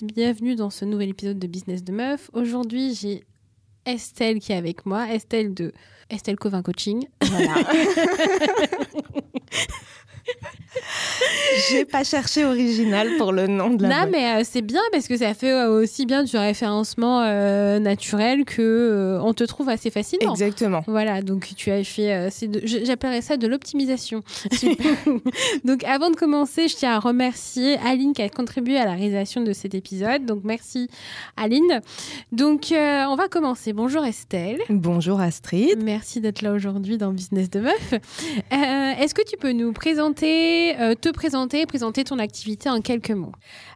[0.00, 2.30] Tous, bienvenue dans ce nouvel épisode de Business de Meuf.
[2.32, 3.24] Aujourd'hui, j'ai
[3.84, 5.72] Estelle qui est avec moi, Estelle de
[6.08, 7.06] Estelle Covin Coaching.
[7.22, 7.54] Voilà.
[11.70, 14.08] J'ai pas cherché original pour le nom de la Non, boîte.
[14.12, 18.44] mais euh, c'est bien parce que ça fait euh, aussi bien du référencement euh, naturel
[18.44, 20.32] que euh, on te trouve assez facilement.
[20.32, 20.82] Exactement.
[20.86, 22.30] Voilà, donc tu as fait, euh,
[22.64, 24.22] j'appellerais ça de l'optimisation.
[25.64, 29.42] donc avant de commencer, je tiens à remercier Aline qui a contribué à la réalisation
[29.42, 30.24] de cet épisode.
[30.26, 30.88] Donc merci
[31.36, 31.80] Aline.
[32.32, 33.72] Donc euh, on va commencer.
[33.72, 34.58] Bonjour Estelle.
[34.68, 35.82] Bonjour Astrid.
[35.82, 37.92] Merci d'être là aujourd'hui dans Business de Meuf.
[37.94, 43.10] Euh, Est-ce que tu peux nous présenter, euh, te présenter, présenter ton activité en quelques
[43.10, 43.32] mots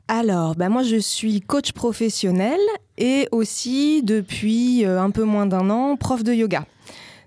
[0.08, 2.58] Alors, bah moi je suis coach professionnel
[2.96, 6.64] et aussi depuis euh, un peu moins d'un an prof de yoga.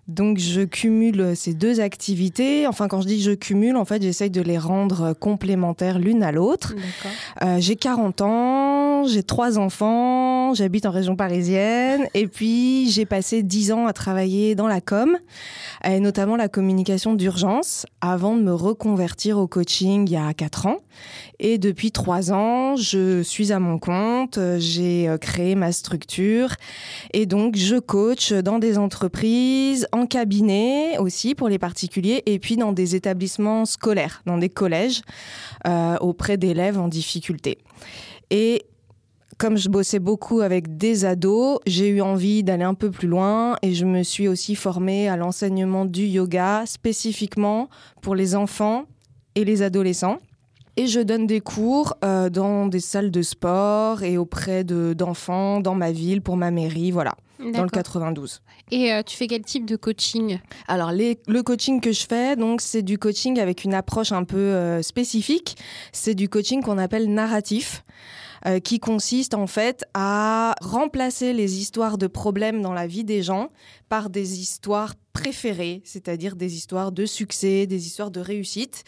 [0.07, 2.65] Donc je cumule ces deux activités.
[2.65, 6.31] Enfin quand je dis je cumule, en fait j'essaye de les rendre complémentaires l'une à
[6.31, 6.73] l'autre.
[7.43, 13.43] Euh, j'ai 40 ans, j'ai trois enfants, j'habite en région parisienne et puis j'ai passé
[13.43, 15.17] 10 ans à travailler dans la com,
[15.85, 20.77] notamment la communication d'urgence, avant de me reconvertir au coaching il y a 4 ans.
[21.39, 26.55] Et depuis 3 ans, je suis à mon compte, j'ai euh, créé ma structure
[27.13, 32.57] et donc je coach dans des entreprises, en cabinet aussi pour les particuliers et puis
[32.57, 35.01] dans des établissements scolaires, dans des collèges
[35.67, 37.59] euh, auprès d'élèves en difficulté.
[38.29, 38.65] Et
[39.37, 43.55] comme je bossais beaucoup avec des ados, j'ai eu envie d'aller un peu plus loin
[43.61, 47.69] et je me suis aussi formée à l'enseignement du yoga spécifiquement
[48.01, 48.85] pour les enfants
[49.35, 50.17] et les adolescents.
[50.79, 55.59] Et je donne des cours euh, dans des salles de sport et auprès de- d'enfants
[55.59, 57.71] dans ma ville, pour ma mairie, voilà, dans le D'accord.
[57.71, 58.41] 92.
[58.69, 60.37] Et euh, tu fais quel type de coaching?
[60.67, 64.23] Alors, les- le coaching que je fais, donc, c'est du coaching avec une approche un
[64.23, 65.57] peu euh, spécifique.
[65.93, 67.83] C'est du coaching qu'on appelle narratif,
[68.47, 73.21] euh, qui consiste en fait à remplacer les histoires de problèmes dans la vie des
[73.21, 73.49] gens
[73.89, 78.85] par des histoires préférées, c'est-à-dire des histoires de succès, des histoires de réussite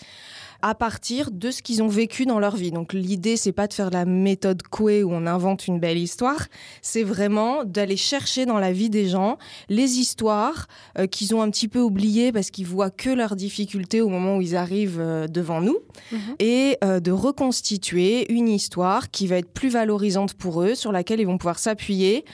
[0.61, 2.71] à partir de ce qu'ils ont vécu dans leur vie.
[2.71, 6.47] Donc l'idée c'est pas de faire la méthode Coué où on invente une belle histoire,
[6.81, 9.37] c'est vraiment d'aller chercher dans la vie des gens
[9.69, 14.01] les histoires euh, qu'ils ont un petit peu oubliées parce qu'ils voient que leurs difficultés
[14.01, 15.77] au moment où ils arrivent euh, devant nous
[16.11, 16.35] Mhm.
[16.39, 21.19] et euh, de reconstituer une histoire qui va être plus valorisante pour eux, sur laquelle
[21.19, 22.25] ils vont pouvoir s'appuyer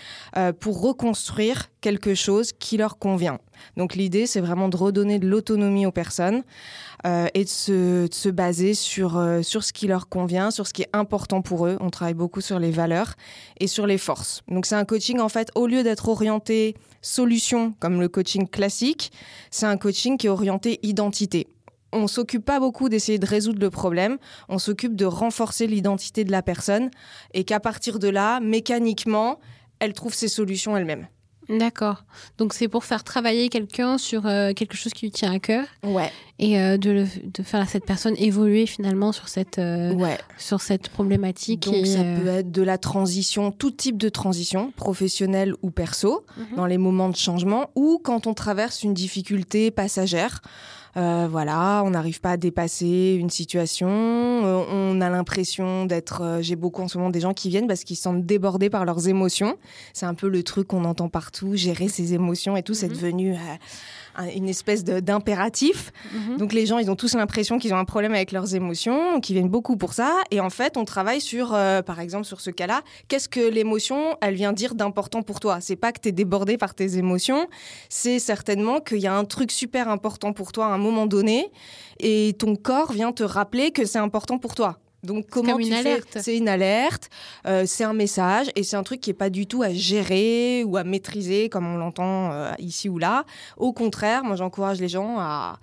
[0.60, 3.38] pour reconstruire quelque chose qui leur convient.
[3.78, 6.42] Donc l'idée, c'est vraiment de redonner de l'autonomie aux personnes
[7.06, 7.50] euh, et de
[8.12, 11.68] se, baser sur, euh, sur ce qui leur convient, sur ce qui est important pour
[11.68, 11.78] eux.
[11.82, 13.14] On travaille beaucoup sur les valeurs
[13.60, 14.42] et sur les forces.
[14.48, 19.12] Donc c'est un coaching, en fait, au lieu d'être orienté solution, comme le coaching classique,
[19.52, 21.46] c'est un coaching qui est orienté identité
[21.94, 24.18] on s'occupe pas beaucoup d'essayer de résoudre le problème,
[24.50, 26.90] on s'occupe de renforcer l'identité de la personne
[27.34, 29.40] et qu'à partir de là, mécaniquement,
[29.80, 31.08] elle trouve ses solutions elle-même.
[31.50, 32.04] D'accord.
[32.38, 35.66] Donc c'est pour faire travailler quelqu'un sur euh, quelque chose qui lui tient à cœur
[35.84, 40.18] Ouais, et euh, de, le- de faire cette personne évoluer finalement sur cette, euh, ouais.
[40.38, 41.64] sur cette problématique.
[41.66, 46.26] Donc et, ça peut être de la transition, tout type de transition, professionnelle ou perso,
[46.38, 46.56] Mhm.
[46.58, 50.42] dans les moments de changement ou quand on traverse une difficulté passagère.
[50.98, 56.22] Euh, voilà, on n'arrive pas à dépasser une situation, euh, on a l'impression d'être.
[56.24, 58.70] euh, J'ai beaucoup en ce moment des gens qui viennent parce qu'ils se sentent débordés
[58.70, 59.58] par leurs émotions.
[59.94, 62.94] C'est un peu le truc qu'on entend partout, gérer ses émotions et tout, c'est Mhm.
[62.94, 63.36] devenu
[64.18, 65.92] un- une espèce d'impératif.
[66.14, 66.38] Mhm.
[66.38, 69.36] Donc les gens, ils ont tous l'impression qu'ils ont un problème avec leurs émotions, qu'ils
[69.36, 70.22] viennent beaucoup pour ça.
[70.32, 74.16] Et en fait, on travaille sur, euh, par exemple, sur ce cas-là, qu'est-ce que l'émotion,
[74.22, 75.58] elle vient dire d'important pour toi?
[75.60, 77.48] C'est pas que tu es débordé par tes émotions,
[77.90, 81.52] c'est certainement qu'il y a un truc super important pour toi à un moment donné,
[82.00, 84.80] et ton corps vient te rappeler que c'est important pour toi.
[85.04, 86.18] Donc comment comme tu une alerte.
[86.20, 87.10] C'est une alerte,
[87.46, 90.64] euh, c'est un message et c'est un truc qui est pas du tout à gérer
[90.66, 93.24] ou à maîtriser comme on l'entend euh, ici ou là.
[93.58, 95.60] Au contraire, moi j'encourage les gens à,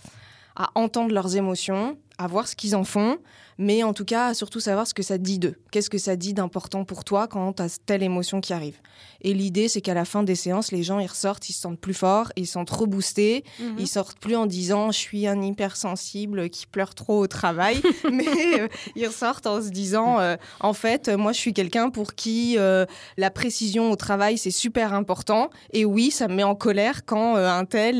[0.56, 3.18] à entendre leurs émotions, à voir ce qu'ils en font,
[3.62, 5.54] mais en tout cas surtout savoir ce que ça dit d'eux.
[5.70, 8.78] Qu'est-ce que ça dit d'important pour toi quand tu as telle émotion qui arrive.
[9.24, 11.78] Et l'idée, c'est qu'à la fin des séances, les gens ils ressortent, ils se sentent
[11.78, 13.76] plus forts, ils se sentent reboostés, Mhm.
[13.78, 17.80] ils sortent plus en disant je suis un hypersensible qui pleure trop au travail,
[18.12, 21.90] mais euh, ils ressortent en se disant euh, en fait, euh, moi je suis quelqu'un
[21.90, 22.84] pour qui euh,
[23.16, 25.50] la précision au travail c'est super important.
[25.72, 27.96] Et oui, ça me met en colère quand un tel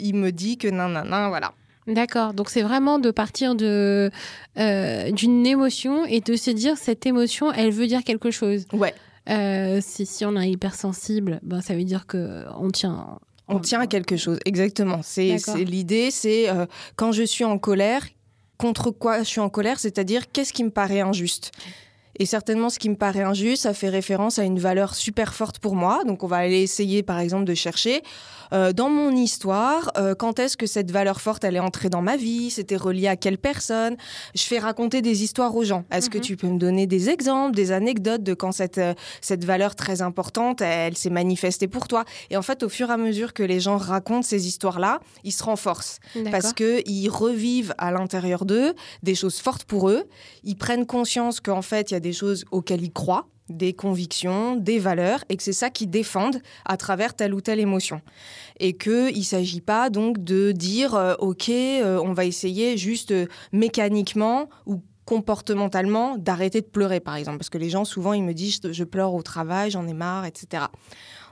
[0.00, 1.52] il me dit que nan nan nan, voilà.
[1.86, 2.32] D'accord.
[2.32, 4.10] Donc c'est vraiment de partir de
[4.58, 8.66] euh, d'une émotion et de se dire cette émotion, elle veut dire quelque chose.
[8.72, 8.94] Ouais.
[9.28, 13.18] Euh, si, si on est hypersensible, ben, ça veut dire que on tient.
[13.48, 15.00] On tient à quelque chose, exactement.
[15.02, 16.64] C'est l'idée, c'est euh,
[16.96, 18.06] quand je suis en colère,
[18.56, 21.52] contre quoi je suis en colère, c'est-à-dire qu'est-ce qui me paraît injuste?
[22.18, 25.58] Et certainement, ce qui me paraît injuste, ça fait référence à une valeur super forte
[25.58, 26.04] pour moi.
[26.04, 28.02] Donc, on va aller essayer, par exemple, de chercher
[28.52, 32.02] euh, dans mon histoire, euh, quand est-ce que cette valeur forte, elle est entrée dans
[32.02, 32.50] ma vie?
[32.50, 33.96] C'était relié à quelle personne?
[34.34, 35.84] Je fais raconter des histoires aux gens.
[35.90, 36.24] Est-ce que mhm.
[36.24, 40.02] tu peux me donner des exemples, des anecdotes de quand cette, euh, cette valeur très
[40.02, 42.04] importante, elle, s'est manifestée pour toi?
[42.30, 45.32] Et en fait, au fur et à mesure que les gens racontent ces histoires-là, ils
[45.32, 45.98] se renforcent.
[46.30, 50.04] Parce qu'ils revivent à l'intérieur d'eux des choses fortes pour eux.
[50.44, 54.56] Ils prennent conscience qu'en fait, il y a des choses auxquelles ils croient des convictions,
[54.56, 58.00] des valeurs, et que c'est ça qu'ils défendent à travers telle ou telle émotion.
[58.58, 63.10] Et qu'il ne s'agit pas donc de dire, euh, OK, euh, on va essayer juste
[63.10, 67.36] euh, mécaniquement ou comportementalement d'arrêter de pleurer, par exemple.
[67.36, 70.24] Parce que les gens, souvent, ils me disent, je pleure au travail, j'en ai marre,
[70.24, 70.64] etc.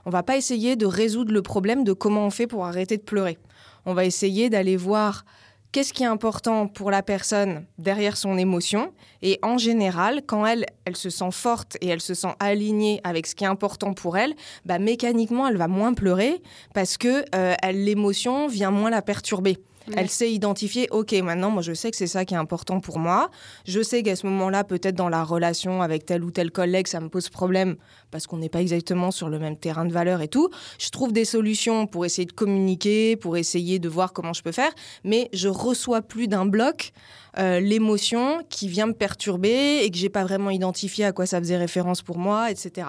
[0.05, 3.03] On va pas essayer de résoudre le problème de comment on fait pour arrêter de
[3.03, 3.39] pleurer.
[3.87, 5.25] On va essayer d'aller voir
[5.73, 8.93] qu'est-ce qui est important pour la personne derrière son émotion?
[9.23, 13.27] Et en général, quand elle, elle se sent forte et elle se sent alignée avec
[13.27, 14.35] ce qui est important pour elle,
[14.67, 16.43] bah, mécaniquement, elle va moins pleurer
[16.75, 19.59] parce que euh, l'émotion vient moins la perturber.
[19.97, 22.99] Elle sait identifier, ok, maintenant, moi, je sais que c'est ça qui est important pour
[22.99, 23.31] moi.
[23.67, 27.01] Je sais qu'à ce moment-là, peut-être dans la relation avec tel ou tel collègue, ça
[27.01, 27.77] me pose problème
[28.11, 30.51] parce qu'on n'est pas exactement sur le même terrain de valeur et tout.
[30.79, 34.53] Je trouve des solutions pour essayer de communiquer, pour essayer de voir comment je peux
[34.53, 34.73] faire,
[35.05, 36.93] mais je reçois plus d'un bloc
[37.39, 41.39] euh, l'émotion qui vient me perturber et que j'ai pas vraiment identifié à quoi ça
[41.39, 42.89] faisait référence pour moi, etc.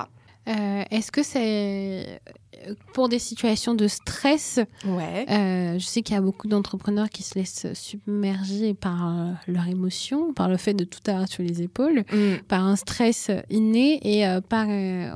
[0.49, 2.19] Euh, est-ce que c'est
[2.93, 5.25] pour des situations de stress ouais.
[5.29, 10.33] Euh, je sais qu'il y a beaucoup d'entrepreneurs qui se laissent submerger par leur émotion,
[10.33, 12.43] par le fait de tout avoir sur les épaules, mm.
[12.47, 14.67] par un stress inné et par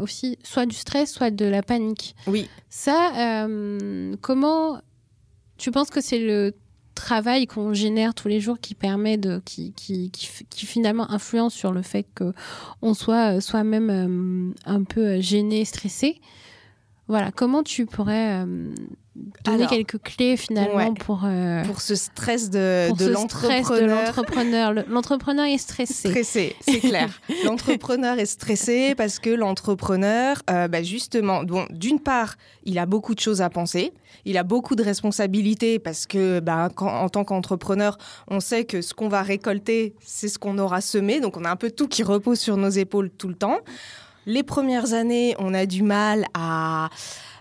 [0.01, 2.15] aussi soit du stress, soit de la panique.
[2.27, 2.49] Oui.
[2.69, 3.47] Ça,
[4.21, 4.81] comment
[5.57, 6.53] tu penses que c'est le
[6.97, 11.71] travail qu'on génère tous les jours qui permet de qui, qui, qui, finalement influence sur
[11.71, 12.33] le fait que
[12.81, 16.19] on soit euh, soi-même euh, un peu euh, gêné, stressé?
[17.07, 18.45] Voilà, comment tu pourrais
[19.43, 21.25] donner quelques clés finalement pour
[21.65, 24.73] pour ce stress de, de l'entrepreneur.
[24.87, 26.09] L'entrepreneur est stressé.
[26.09, 27.09] Stressé, c'est clair.
[27.45, 33.19] l'entrepreneur est stressé parce que l'entrepreneur, bah, justement, bon, d'une part, il a beaucoup de
[33.19, 33.93] choses à penser
[34.27, 38.93] il a beaucoup de responsabilités parce que, bah, en tant qu'entrepreneur, on sait que ce
[38.93, 41.21] qu'on va récolter, c'est ce qu'on aura semé.
[41.21, 43.59] Donc, on a un peu tout qui repose sur nos épaules tout le temps.
[44.27, 46.89] Les premières années, on a du mal à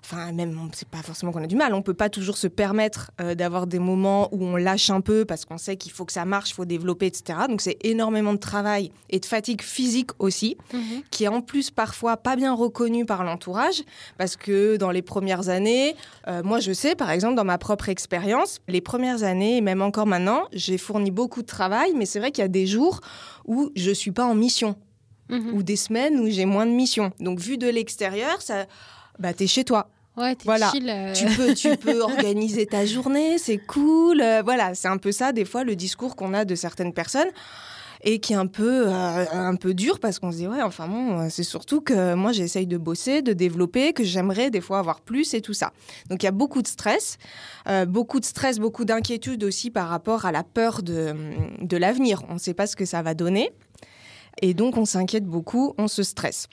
[0.05, 3.11] enfin même c'est pas forcément qu'on a du mal, on peut pas toujours se permettre
[3.21, 6.13] euh, d'avoir des moments où on lâche un peu parce qu'on sait qu'il faut que
[6.13, 7.41] ça marche, il faut développer, etc.
[7.49, 11.03] Donc c'est énormément de travail et de fatigue physique aussi, mhm.
[11.11, 13.83] qui est en plus parfois pas bien reconnu par l'entourage
[14.17, 15.97] parce que dans les premières années,
[16.29, 19.83] euh, moi je sais par exemple dans ma propre expérience, les premières années et même
[19.83, 23.01] encore maintenant, j'ai fourni beaucoup de travail, mais c'est vrai qu'il y a des jours
[23.45, 24.77] où je suis pas en mission.
[25.29, 25.55] Mhm.
[25.55, 27.13] ou des semaines où j'ai moins de missions.
[27.21, 28.67] Donc vu de l'extérieur, ça
[29.19, 29.89] bah t'es chez toi.
[30.17, 30.73] Ouais, voilà.
[30.75, 31.13] Euh.
[31.13, 34.21] Tu peux, tu peux organiser ta journée, c'est cool.
[34.21, 37.29] Euh, voilà, c'est un peu ça des fois le discours qu'on a de certaines personnes
[38.03, 40.87] et qui est un peu, euh, un peu dur parce qu'on se dit ouais, enfin
[40.87, 45.01] bon, c'est surtout que moi j'essaye de bosser, de développer, que j'aimerais des fois avoir
[45.01, 45.73] plus et tout ça.
[46.09, 47.19] Donc il y a beaucoup de stress,
[47.87, 51.15] beaucoup de stress, beaucoup d'inquiétude aussi par rapport à la peur de,
[51.61, 52.23] de l'avenir.
[52.29, 53.51] On ne sait pas ce que ça va donner.
[54.43, 56.49] Et donc on s'inquiète beaucoup, on se stresse.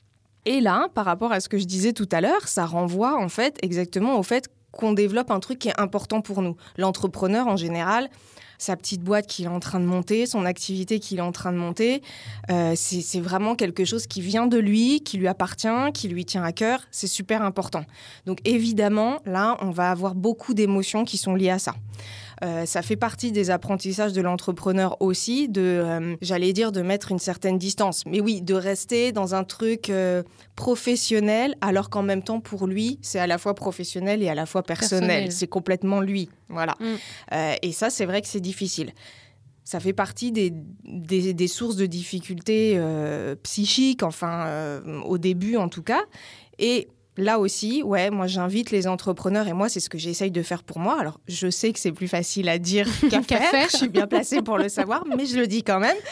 [0.46, 3.28] Et là, par rapport à ce que je disais tout à l'heure, ça renvoie en
[3.28, 6.56] fait exactement au fait qu'on développe un truc qui est important pour nous.
[6.76, 8.10] L'entrepreneur en général,
[8.58, 11.52] sa petite boîte qu'il est en train de monter, son activité qu'il est en train
[11.52, 12.02] de monter,
[12.50, 16.42] euh, c'est vraiment quelque chose qui vient de lui, qui lui appartient, qui lui tient
[16.42, 16.80] à cœur.
[16.90, 17.84] C'est super important.
[18.26, 21.74] Donc évidemment, là, on va avoir beaucoup d'émotions qui sont liées à ça.
[22.44, 27.10] Euh, ça fait partie des apprentissages de l'entrepreneur aussi, de, euh, j'allais dire, de mettre
[27.10, 28.04] une certaine distance.
[28.06, 30.22] Mais oui, de rester dans un truc euh,
[30.54, 34.46] professionnel, alors qu'en même temps, pour lui, c'est à la fois professionnel et à la
[34.46, 35.32] fois personnel.
[35.32, 36.28] C'est complètement lui.
[36.48, 36.76] Voilà.
[36.78, 37.36] Mm.
[37.62, 38.92] et ça, c'est vrai que c'est difficile
[39.66, 40.52] ça fait partie des,
[40.84, 42.78] des, sources de difficultés
[43.42, 46.02] psychiques, enfin, au début en tout cas.
[46.58, 50.42] Et là aussi, ouais, moi j'invite les entrepreneurs et moi c'est ce que j'essaye de
[50.42, 50.98] faire pour moi.
[50.98, 53.68] Alors je sais que c'est plus facile à dire qu'à faire.
[53.70, 55.96] Je suis bien placée pour le savoir, mais je le dis quand même.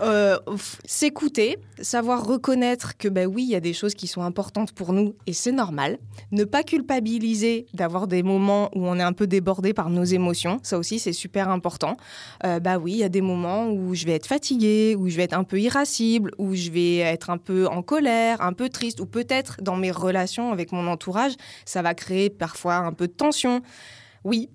[0.00, 0.38] Euh,
[0.84, 4.92] s'écouter, savoir reconnaître que ben oui, il y a des choses qui sont importantes pour
[4.92, 5.98] nous et c'est normal.
[6.30, 10.58] Ne pas culpabiliser d'avoir des moments où on est un peu débordé par nos émotions.
[10.62, 11.96] Ça aussi c'est super important.
[12.44, 15.16] Euh, bah oui, il y a des moments où je vais être fatiguée, où je
[15.16, 18.68] vais être un peu irascible, où je vais être un peu en colère, un peu
[18.68, 21.32] triste, ou peut-être dans mes relations avec mon entourage,
[21.64, 23.62] ça va créer parfois un peu de tension.
[24.24, 24.48] Oui,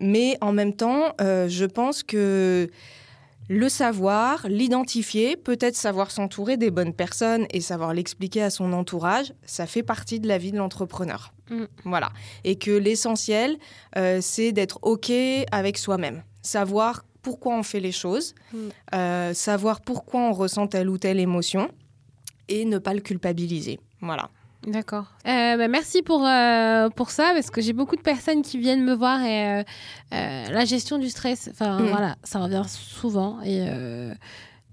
[0.00, 2.68] mais en même temps, euh, je pense que
[3.48, 9.32] le savoir, l'identifier, peut-être savoir s'entourer des bonnes personnes et savoir l'expliquer à son entourage,
[9.44, 11.32] ça fait partie de la vie de l'entrepreneur.
[11.50, 11.64] Mm.
[11.84, 12.10] Voilà.
[12.44, 13.58] Et que l'essentiel,
[13.96, 15.10] euh, c'est d'être OK
[15.50, 16.22] avec soi-même.
[16.42, 18.56] Savoir pourquoi on fait les choses, Mm.
[18.94, 21.68] euh, savoir pourquoi on ressent telle ou telle émotion
[22.48, 23.80] et ne pas le culpabiliser.
[24.00, 24.30] Voilà.
[24.66, 25.06] D'accord.
[25.26, 28.84] Euh, bah, merci pour, euh, pour ça, parce que j'ai beaucoup de personnes qui viennent
[28.84, 29.62] me voir et euh,
[30.10, 31.86] la gestion du stress, enfin Mm.
[31.86, 33.40] voilà, ça revient souvent.
[33.42, 33.66] Et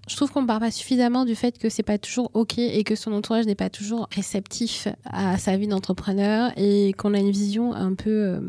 [0.08, 2.84] je trouve qu'on ne parle pas suffisamment du fait que c'est pas toujours OK et
[2.84, 7.32] que son entourage n'est pas toujours réceptif à sa vie d'entrepreneur et qu'on a une
[7.32, 8.40] vision un peu euh,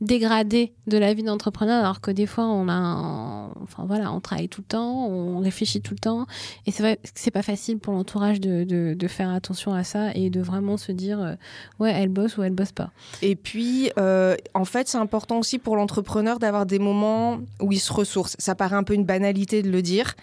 [0.00, 4.48] dégradée de la vie d'entrepreneur, alors que des fois, on a enfin voilà, on travaille
[4.48, 6.26] tout le temps, on réfléchit tout le temps.
[6.66, 10.40] Et c'est vrai c'est pas facile pour l'entourage de, faire attention à ça et de
[10.40, 11.34] vraiment se dire euh,
[11.80, 12.90] ouais, elle bosse ou elle bosse pas.
[13.22, 17.80] Et puis, euh, en fait, c'est important aussi pour l'entrepreneur d'avoir des moments où il
[17.80, 18.36] se ressource.
[18.38, 20.14] Ça paraît un peu une banalité de le dire,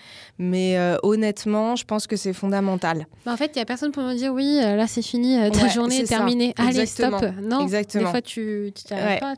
[0.77, 3.07] euh, honnêtement, je pense que c'est fondamental.
[3.25, 5.37] Bah, en fait, il y a personne pour me dire oui, euh, là c'est fini,
[5.39, 6.53] euh, ta Ouais, journée est terminée.
[6.57, 7.17] Allez, Exactement.
[7.17, 7.31] stop.
[7.41, 8.03] Non, Exactement.
[8.05, 9.19] des fois tu t'arrêtes Ouais.
[9.19, 9.33] pas.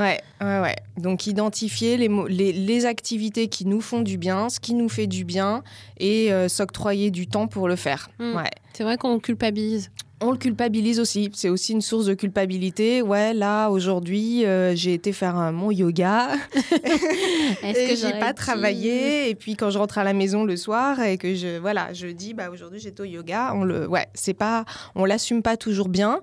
[0.00, 0.76] Ouais, ouais, ouais.
[0.96, 5.06] Donc, identifier les, les, les activités qui nous font du bien, ce qui nous fait
[5.06, 5.62] du bien,
[5.98, 8.10] et euh, s'octroyer du temps pour le faire.
[8.18, 8.36] Mm.
[8.36, 8.50] Ouais.
[8.72, 9.90] C'est vrai qu'on culpabilise.
[10.22, 11.30] On le culpabilise aussi.
[11.34, 13.00] C'est aussi une source de culpabilité.
[13.00, 16.28] Ouais, là, aujourd'hui, euh, j'ai été faire mon yoga.
[17.62, 21.00] Est-ce que j'ai pas travaillé et puis quand je rentre à la maison le soir
[21.00, 24.34] et que je voilà je dis bah aujourd'hui j'étais au yoga on le ouais c'est
[24.34, 26.20] pas on l'assume pas toujours bien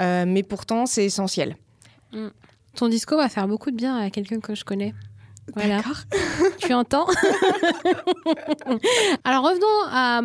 [0.00, 1.56] euh, mais pourtant c'est essentiel
[2.74, 4.94] Ton discours va faire beaucoup de bien à quelqu'un que je connais.
[5.54, 5.80] Voilà.
[6.58, 7.06] Tu entends
[9.24, 10.20] Alors revenons à,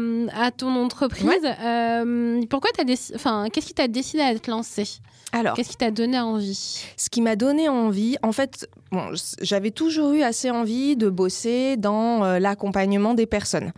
[0.45, 1.27] à ton entreprise.
[1.61, 2.83] Euh, pourquoi t'as
[3.15, 4.99] enfin, qu'est-ce qui t'a décidé à te lancer?
[5.31, 6.85] Alors Qu'est-ce qui t'a donné envie?
[6.95, 9.09] Ce qui m'a donné envie en fait bon
[9.41, 13.71] j'avais toujours eu assez envie de bosser dans euh, l'accompagnement des personnes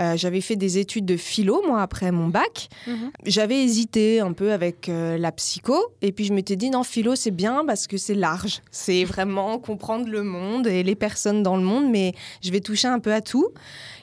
[0.00, 3.10] Euh, j'avais fait des études de philo moi après mon bac Mhm.
[3.26, 7.14] J'avais hésité un peu avec euh, la psycho, et puis je m'étais dit non, philo
[7.16, 8.60] c'est bien parce que c'est large.
[8.70, 12.88] C'est vraiment comprendre le monde et les personnes dans le monde, mais je vais toucher
[12.88, 13.48] un peu à tout.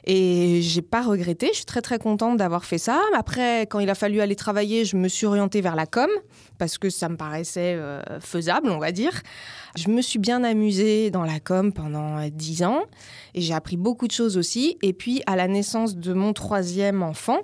[0.08, 3.02] Et j'ai pas regretté, je suis très très contente d'avoir fait ça.
[3.16, 6.10] Après, quand il a fallu aller travailler, je me suis orientée vers la com,
[6.60, 9.24] parce que ça me paraissait euh, faisable, on va dire.
[9.75, 12.84] Je me suis bien amusée dans la com pendant euh, dix ans,
[13.34, 14.78] et j'ai appris beaucoup de choses aussi.
[14.84, 17.39] Et puis, à la naissance de mon troisième enfant,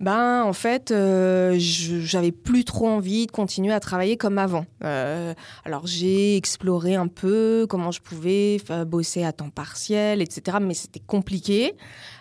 [0.00, 4.64] ben, en fait, euh, j'avais plus trop envie de continuer à travailler comme avant.
[4.82, 5.34] Euh,
[5.66, 8.56] alors, j'ai exploré un peu comment je pouvais
[8.86, 10.56] bosser à temps partiel, etc.
[10.62, 11.74] Mais c'était compliqué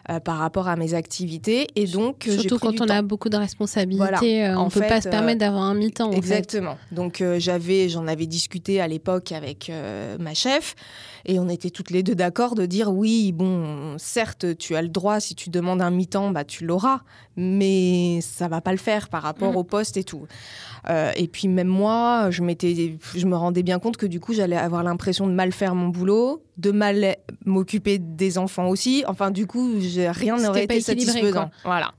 [0.10, 1.68] euh, par rapport à mes activités.
[1.76, 2.94] Et donc, Surtout pris quand du on temps.
[2.96, 4.54] a beaucoup de responsabilités, Voilà.
[4.54, 6.08] euh, on En peut pas se euh, permettre d'avoir un mi-temps.
[6.10, 6.18] en fait.
[6.18, 6.78] Exactement.
[6.92, 9.72] Donc j'avais, j'en avais discuté à l'époque avec
[10.20, 10.76] ma chef
[11.26, 14.88] et on était toutes les deux d'accord de dire oui, bon, certes, tu as le
[14.90, 17.02] droit si tu demandes un mi-temps, bah tu l'auras,
[17.36, 19.58] mais ça va pas le faire par rapport Mhm.
[19.58, 20.26] au poste et tout.
[20.90, 24.34] Euh, et puis même moi, je m'étais, je me rendais bien compte que du coup
[24.34, 29.04] j'allais avoir l'impression de mal faire mon boulot, de mal m'occuper des enfants aussi.
[29.08, 31.50] Enfin du coup, rien C'était n'aurait été satisfaisant.
[31.66, 31.92] Voilà.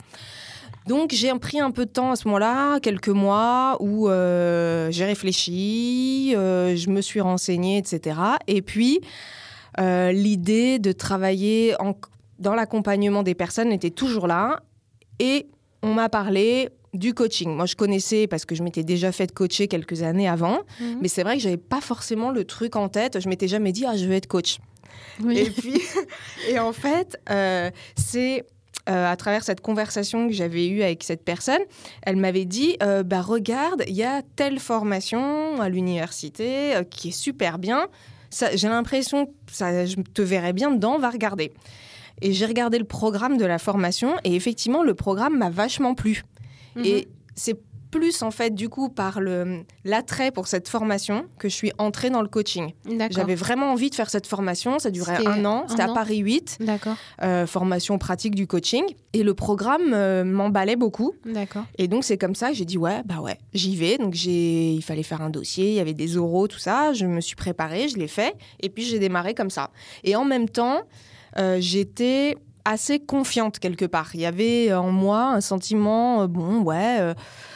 [0.87, 5.04] Donc j'ai pris un peu de temps à ce moment-là, quelques mois, où euh, j'ai
[5.04, 8.19] réfléchi, euh, je me suis renseignée, etc.
[8.47, 9.00] Et puis
[9.78, 11.95] euh, l'idée de travailler en-
[12.38, 14.61] dans l'accompagnement des personnes était toujours là.
[15.19, 15.47] Et
[15.83, 17.54] on m'a parlé du coaching.
[17.54, 20.99] Moi, je connaissais parce que je m'étais déjà fait coacher quelques années avant, Mhm.
[21.02, 23.20] mais c'est vrai que j'avais pas forcément le truc en tête.
[23.20, 24.59] Je m'étais jamais dit ah je veux être coach.
[25.23, 25.38] Oui.
[25.38, 25.80] Et puis,
[26.49, 28.44] et en fait, euh, c'est
[28.88, 31.61] euh, à travers cette conversation que j'avais eue avec cette personne,
[32.02, 37.12] elle m'avait dit euh, bah regarde, il y a telle formation à l'université qui est
[37.12, 37.87] super bien.
[38.54, 41.52] J'ai l'impression que ça, je te verrais bien dedans, va regarder.
[42.23, 46.23] Et j'ai regardé le programme de la formation et effectivement, le programme m'a vachement plu.
[46.77, 46.85] Mhm.
[46.85, 47.59] Et c'est
[47.91, 52.09] plus en fait du coup par le l'attrait pour cette formation que je suis entrée
[52.11, 52.73] dans le coaching.
[53.11, 54.79] J'avais vraiment envie de faire cette formation.
[54.79, 55.65] Ça durait un an.
[55.69, 56.95] C'était à Paris 8, D'accord.
[57.23, 58.85] euh, formation pratique du coaching.
[59.12, 61.15] Et le programme euh, m'emballait beaucoup.
[61.25, 61.65] D'accord.
[61.79, 63.99] Et donc, c'est comme ça que j'ai dit, ouais, bah ouais, j'y vais.
[63.99, 66.93] Donc, j'ai, il fallait faire un dossier, il y avait des oraux, tout ça.
[66.93, 68.37] Je me suis préparée, je l'ai fait.
[68.61, 69.71] Et puis, j'ai démarré comme ça.
[70.05, 70.83] Et en même temps,
[71.39, 74.11] euh, j'étais assez confiante quelque part.
[74.14, 77.14] Il y avait en moi un sentiment, euh, bon, ouais, euh,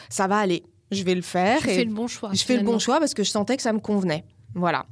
[0.09, 0.63] ça va aller.
[0.91, 1.59] Je vais le faire.
[1.61, 2.29] Tu Et- fais le bon choix.
[2.33, 4.23] je fais le bon choix parce que je sentais que ça me convenait.
[4.53, 4.85] Voilà.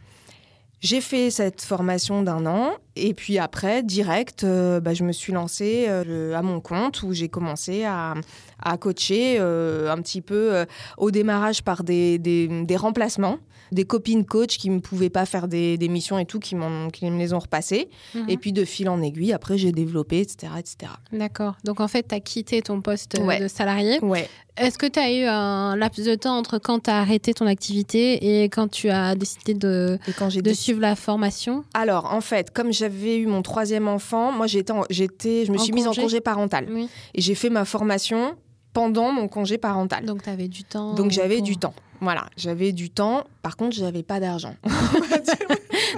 [0.81, 5.31] J'ai fait cette formation d'un an et puis après, direct, euh, bah, je me suis
[5.31, 8.15] lancée euh, à mon compte où j'ai commencé à,
[8.61, 10.65] à coacher euh, un petit peu euh,
[10.97, 13.37] au démarrage par des, des, des remplacements
[13.73, 16.55] des copines coach qui ne pouvaient pas faire des, des missions et tout, qui,
[16.93, 17.89] qui me les ont repassées.
[18.15, 18.29] Mhm.
[18.29, 20.53] Et puis de fil en aiguille, après j'ai développé, etc.
[20.59, 20.91] etc.
[21.11, 21.55] D'accord.
[21.63, 23.39] Donc en fait, tu as quitté ton poste euh, Ouais.
[23.39, 23.99] de salarié.
[24.01, 24.29] Ouais.
[24.55, 27.47] Est-ce que tu as eu un laps de temps entre quand tu as arrêté ton
[27.47, 31.63] activité et quand tu as décidé de, Et quand j'ai de déc- suivre la formation?
[31.73, 35.73] Alors, en fait, comme j'avais eu mon troisième enfant, moi j'étais, je me En suis
[35.73, 36.67] mise en congé congé parental.
[36.69, 36.87] Oui.
[37.15, 38.35] Et j'ai fait ma formation
[38.73, 40.05] pendant mon congé parental.
[40.05, 40.93] Donc tu avais du temps.
[40.93, 41.73] Donc j'avais pour- du temps.
[42.01, 43.23] Voilà, j'avais du temps.
[43.41, 44.55] Par contre, j'avais pas d'argent.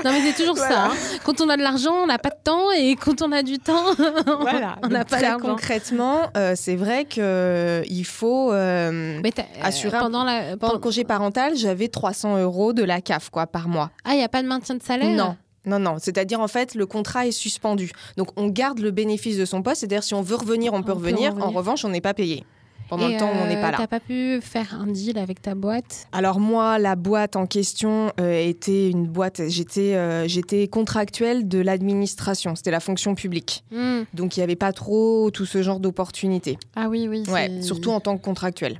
[0.03, 0.75] Non, mais c'est toujours Voilà.
[0.75, 0.85] ça.
[0.87, 0.91] hein.
[1.23, 2.71] Quand on a de l'argent, on n'a pas de temps.
[2.71, 3.93] Et quand on a du temps,
[4.41, 4.77] voilà.
[4.83, 5.39] on n'a pas d'argent.
[5.45, 8.51] concrètement, euh, c'est vrai que euh, faut.
[8.51, 9.31] euh, Mais
[9.63, 10.57] Assurer pendant la.
[10.57, 13.89] pendant le congé parental, j'avais 300 euros de la CAF quoi par mois.
[14.03, 15.15] Ah, il n'y a pas de maintien de salaire?
[15.15, 15.35] Non.
[15.65, 15.95] Non, non.
[15.99, 17.91] C'est-à-dire, en fait, le contrat est suspendu.
[18.17, 19.79] Donc, on garde le bénéfice de son poste.
[19.79, 21.31] C'est-à-dire, si on veut revenir, on peut, On peut revenir.
[21.31, 21.47] revenir.
[21.47, 22.43] En revanche, on n'est pas payé.
[22.89, 23.77] Pendant Et, le temps où on n'est euh, pas là.
[23.79, 26.07] T'as pas pu faire un deal avec ta boîte?
[26.11, 31.59] Alors moi, la boîte en question euh, était une boîte, j'étais euh, j'étais contractuelle de
[31.59, 33.63] l'administration, c'était la fonction publique.
[33.71, 34.01] Hmm.
[34.13, 36.57] Donc il n'y avait pas trop tout ce genre d'opportunités.
[36.75, 37.23] Ah oui, oui.
[37.29, 38.79] Ouais, surtout en tant que contractuelle.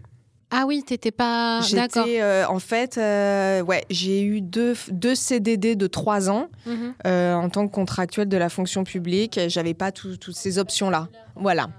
[0.52, 1.62] Ah oui, t'étais pas.
[1.74, 2.06] D'accord.
[2.08, 6.94] Euh, en fait, euh, ouais, j'ai eu deux, deux CDD de trois ans Mhm.
[7.08, 9.40] euh, en tant que contractuelle de la fonction publique.
[9.48, 11.10] J'avais pas tout- toutes ces options-là.
[11.36, 11.70] Voilà.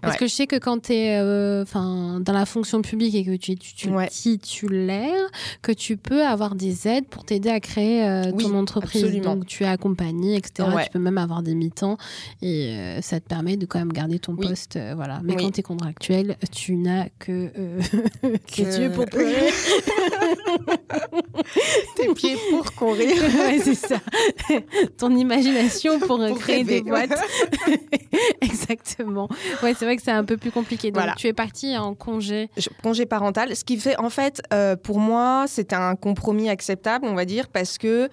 [0.00, 0.18] Parce Ouais.
[0.20, 3.54] que je sais que quand tu es dans la fonction publique et que tu es
[3.54, 4.08] tu, Ouais.
[4.08, 5.28] titulaire,
[5.62, 9.04] que tu peux avoir des aides pour t'aider à créer euh, Oui, ton entreprise.
[9.04, 9.36] absolument.
[9.36, 10.68] Donc tu es accompagné, etc.
[10.74, 10.84] Ouais.
[10.84, 11.96] Tu peux même avoir des mi-temps
[12.42, 14.48] et euh, ça te permet de quand même garder ton Oui.
[14.48, 14.76] poste.
[14.76, 15.20] euh, voilà.
[15.22, 15.42] Mais Oui.
[15.44, 17.80] quand tu es contractuel, tu n'as que, euh,
[18.56, 19.52] que Dieu pour pleurer.
[21.96, 23.16] Tes pieds pour courir.
[23.38, 23.96] ouais, c'est ça.
[24.98, 27.12] Ton imagination pour, euh, Pour créer des boîtes.
[28.40, 29.28] Exactement.
[29.62, 30.90] Ouais, c'est vrai que c'est un peu plus compliqué.
[30.90, 31.14] Donc, Voilà.
[31.16, 32.48] tu es partie en congé.
[32.56, 33.54] Je- congé parental.
[33.56, 37.48] Ce qui fait, en fait, euh, pour moi, c'était un compromis acceptable, on va dire,
[37.48, 38.08] parce que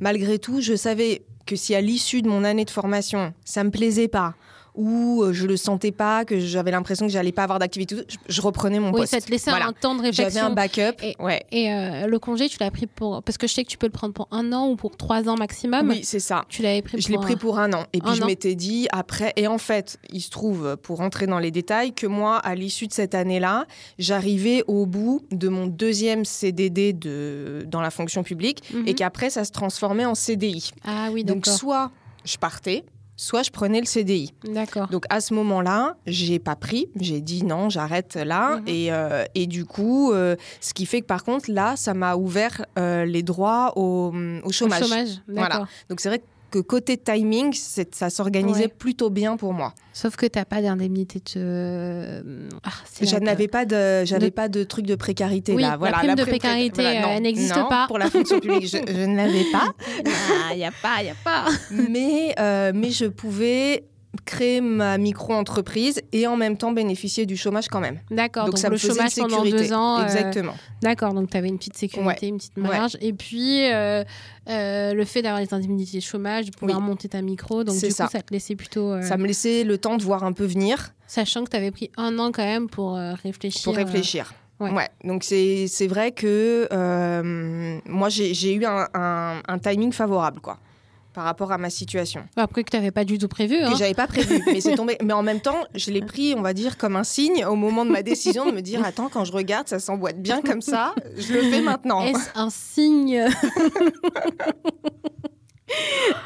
[0.00, 3.70] malgré tout, je savais que si à l'issue de mon année de formation, ça me
[3.70, 4.34] plaisait pas,
[4.76, 8.16] ou euh, je le sentais pas, que j'avais l'impression que j'allais pas avoir d'activité, je,
[8.28, 9.12] je reprenais mon Oui, poste.
[9.12, 9.66] ça te laissait Voilà.
[9.68, 10.24] un temps de réflexion.
[10.28, 11.02] J'avais un backup.
[11.02, 11.42] Et- ouais.
[11.52, 13.22] Et euh, le congé, tu l'as pris pour.
[13.22, 15.28] Parce que je sais que tu peux le prendre pour un an ou pour trois
[15.28, 15.88] ans maximum.
[15.88, 16.44] Oui, c'est ça.
[16.48, 17.84] Tu l'avais pris Je l'ai pris pour un an.
[17.92, 19.32] Et puis un je m'étais dit après.
[19.36, 22.86] Et en fait, il se trouve, pour rentrer dans les détails, que moi, à l'issue
[22.86, 23.66] de cette année-là,
[23.98, 28.86] j'arrivais au bout de mon deuxième CDD de, dans la fonction publique Mhm.
[28.88, 30.70] et qu'après, ça se transformait en CDI.
[30.84, 31.58] Ah oui, Donc, d'accord.
[31.58, 31.90] soit
[32.24, 32.84] je partais,
[33.16, 34.32] soit je prenais le CDI.
[34.44, 34.88] D'accord.
[34.88, 36.88] Donc, à ce moment-là, j'ai pas pris.
[37.00, 38.56] J'ai dit non, j'arrête là.
[38.58, 38.68] Mhm.
[38.68, 42.16] Et, euh, et du coup, euh, ce qui fait que par contre, là, ça m'a
[42.16, 44.82] ouvert euh, les droits au, au Au chômage.
[44.82, 45.08] chômage.
[45.28, 45.66] Voilà.
[45.88, 48.68] Donc, c'est vrai que côté timing, ça s'organisait Ouais.
[48.68, 49.74] plutôt bien pour moi.
[49.92, 52.22] Sauf que tu n'as pas d'indemnette de.
[52.64, 55.62] Ah, c'est Je la- n'avais pas de, j'avais de- pas de truc de précarité Oui,
[55.62, 55.70] là.
[55.70, 57.86] la Voilà, prime de pré- précarité, voilà, euh, n'existe pas.
[57.88, 58.66] pour la fonction publique.
[58.66, 59.72] Je, je ne l'avais pas,
[60.52, 61.46] Il n'y a pas, il n'y a pas.
[61.70, 63.84] mais euh, mais je pouvais
[64.24, 68.00] créer ma micro-entreprise et en même temps bénéficier du chômage quand même.
[68.10, 68.46] D'accord.
[68.46, 69.98] Donc, ça le me faisait une chômage pendant deux ans.
[70.00, 70.54] euh, Exactement.
[70.82, 72.96] D'accord, donc tu avais une petite sécurité, une petite marge.
[73.00, 74.04] Et puis, euh,
[74.48, 76.84] euh, le fait d'avoir les indemnités de chômage, de pouvoir Oui.
[76.84, 78.08] monter ta micro, donc du coup, ça.
[78.08, 79.00] ça te laissait plutôt.
[79.02, 81.90] Ça me laissait le temps de voir un peu venir Sachant que tu avais pris
[81.96, 83.62] un an quand même pour réfléchir.
[83.64, 84.32] pour réfléchir.
[84.60, 84.70] ouais.
[84.72, 84.88] Ouais.
[85.04, 90.58] Donc c'est vrai que euh, moi j'ai j'ai eu un, un- un timing favorable quoi
[91.16, 92.24] par rapport à ma situation.
[92.36, 93.56] Après que tu n'avais pas du tout prévu.
[93.56, 93.72] hein.
[93.72, 94.42] que j'avais pas prévu.
[94.46, 94.98] mais c'est tombé.
[95.02, 97.86] Mais en même temps, je l'ai pris, on va dire, comme un signe au moment
[97.86, 100.94] de ma décision de me dire attends, quand je regarde, ça s'emboîte bien comme ça,
[101.16, 102.02] je le fais maintenant.
[102.02, 103.24] Est-ce un signe?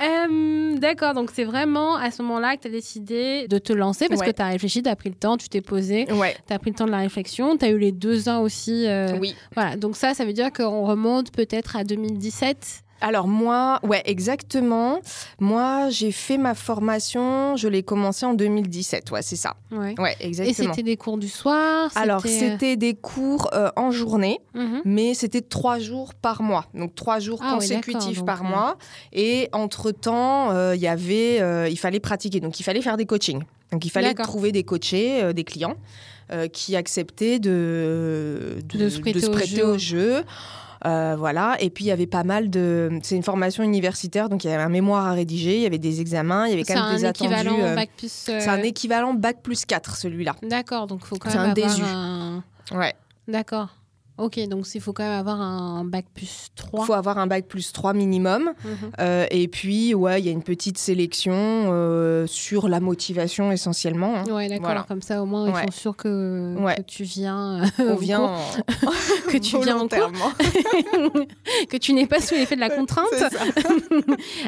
[0.03, 4.07] Euh, D'accord, donc c'est vraiment à ce moment-là que tu as décidé de te lancer
[4.09, 4.27] parce Ouais.
[4.27, 6.59] que tu as réfléchi, tu as pris le temps, tu t'es posé, Ouais, tu as
[6.59, 8.87] pris le temps de la réflexion, tu as eu les deux ans aussi.
[8.87, 9.35] euh, oui.
[9.55, 12.83] Voilà, donc ça, ça veut dire qu'on remonte peut-être à 2017.
[13.01, 15.01] Alors moi, ouais, exactement.
[15.39, 19.11] Moi, j'ai fait ma formation, je l'ai commencé en 2017.
[19.11, 19.57] Ouais, c'est ça.
[19.71, 19.95] Ouais.
[19.99, 20.73] Ouais, Et exactement.
[20.75, 24.83] c'était des cours du soir Alors, c'était, euh, des cours euh, en journée, mhm.
[24.85, 26.67] mais c'était trois jours par mois.
[26.75, 28.77] Donc, trois jours Ah consécutifs par donc, euh, mois.
[29.13, 32.41] Et entre-temps, euh, il y avait, euh, il fallait pratiquer.
[32.41, 33.43] Donc, il fallait faire des coachings.
[33.73, 35.77] Donc, il fallait trouver des coachés, euh, des clients
[36.33, 39.75] euh, qui acceptaient de, De se prêter au jeu.
[39.75, 40.25] au jeu.
[40.87, 42.91] Euh, voilà, et puis il y avait pas mal de.
[43.03, 45.79] C'est une formation universitaire, donc il y avait un mémoire à rédiger, il y avait
[45.79, 47.33] des examens, il y avait C'est quand même un des attendus.
[47.35, 48.27] équivalent euh, bac plus.
[48.31, 50.37] euh, C'est un équivalent bac plus 4, celui-là.
[50.43, 51.83] D'accord, donc il faut quand C'est même un avoir DSU.
[51.85, 52.43] un.
[52.73, 52.95] Ouais.
[53.29, 53.77] D'accord.
[54.19, 56.81] Ok, donc il faut quand même avoir un bac plus 3.
[56.83, 58.53] Il faut avoir un bac plus 3 minimum.
[58.65, 58.77] Mhm.
[59.01, 64.17] Euh, et puis, ouais, il y a une petite sélection euh, sur la motivation essentiellement.
[64.17, 64.25] hein.
[64.31, 64.67] Ouais, d'accord.
[64.67, 64.85] Voilà.
[64.87, 65.63] Comme ça, au moins, ils Ouais.
[65.65, 66.75] sont sûrs que, Ouais.
[66.77, 67.63] que tu viens.
[67.63, 68.39] euh, On vient en-
[69.31, 70.13] que tu viens en cours,
[71.71, 73.07] que tu n'es pas sous l'effet de la contrainte.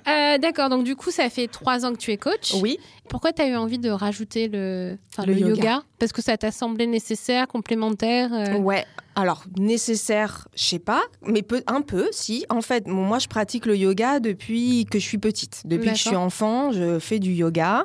[0.08, 2.54] Euh, d'accord, donc du coup, ça fait trois ans que tu es coach.
[2.60, 2.78] Oui.
[3.08, 5.54] Pourquoi tu as eu envie de rajouter le, enfin, Le le yoga.
[5.54, 5.82] yoga?
[5.98, 8.86] Parce que ça t'a semblé nécessaire, complémentaire euh, Ouais.
[9.14, 12.46] Alors, nécessaire, je sais pas, mais peu, un peu, si.
[12.48, 15.62] En fait, bon, moi, je pratique le yoga depuis que je suis petite.
[15.66, 17.84] Depuis que je suis enfant, je fais du yoga.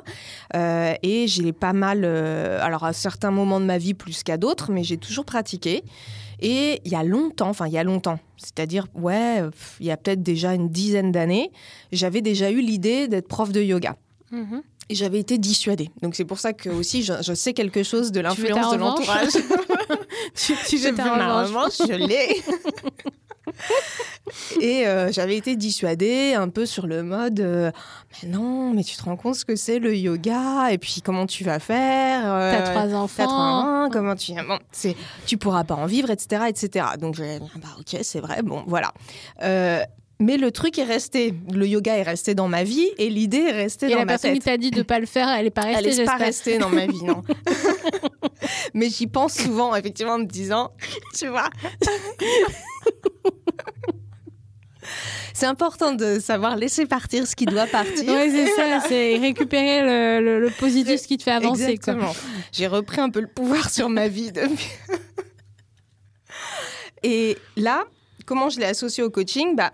[0.56, 4.38] Euh, et j'ai pas mal, euh, alors à certains moments de ma vie plus qu'à
[4.38, 5.82] d'autres, mais j'ai toujours pratiqué.
[6.40, 9.42] Et il y a longtemps, enfin il y a longtemps, c'est-à-dire, ouais,
[9.80, 11.50] il y a peut-être déjà une dizaine d'années,
[11.90, 13.96] j'avais déjà eu l'idée d'être prof de yoga.
[14.30, 14.62] mhm.
[14.90, 15.90] Et j'avais été dissuadée.
[16.02, 19.32] Donc c'est pour ça que aussi je, je sais quelque chose de l'influence de l'entourage.
[20.34, 21.78] Je veux veux ta ma revanche.
[21.78, 22.42] je l'ai.
[24.60, 27.70] Et euh, j'avais été dissuadée un peu sur le mode euh,
[28.22, 30.70] mais non, mais tu te rends compte ce que c'est le yoga?
[30.70, 32.30] Et puis comment tu vas faire?
[32.30, 33.24] Euh, T'as trois T'as enfants.
[33.24, 34.96] trois enfants, comment tu bon, c'est
[35.26, 36.86] tu pourras pas en vivre, etc., etc.
[37.00, 38.92] Donc j'ai dit, bah ok, c'est vrai, bon voilà.
[40.20, 43.52] Mais le truc est resté, le yoga est resté dans ma vie et l'idée est
[43.52, 44.40] restée Et dans la ma personne tête.
[44.40, 45.88] qui t'a dit de pas le faire, elle est pas restée.
[45.90, 47.22] Elle n'est pas restée dans ma vie, non.
[48.74, 50.72] Mais j'y pense souvent, effectivement, en me disant,
[51.16, 51.48] tu vois.
[55.34, 58.12] C'est important de savoir laisser partir ce qui doit partir.
[58.12, 61.62] Ouais, c'est ça, c'est récupérer le, le- le positif, ce qui te fait avancer.
[61.64, 62.12] Exactement.
[62.50, 64.68] J'ai repris un peu le pouvoir sur ma vie depuis.
[67.04, 67.84] Et là,
[68.26, 69.54] comment je l'ai associé au coaching?
[69.54, 69.72] Bah,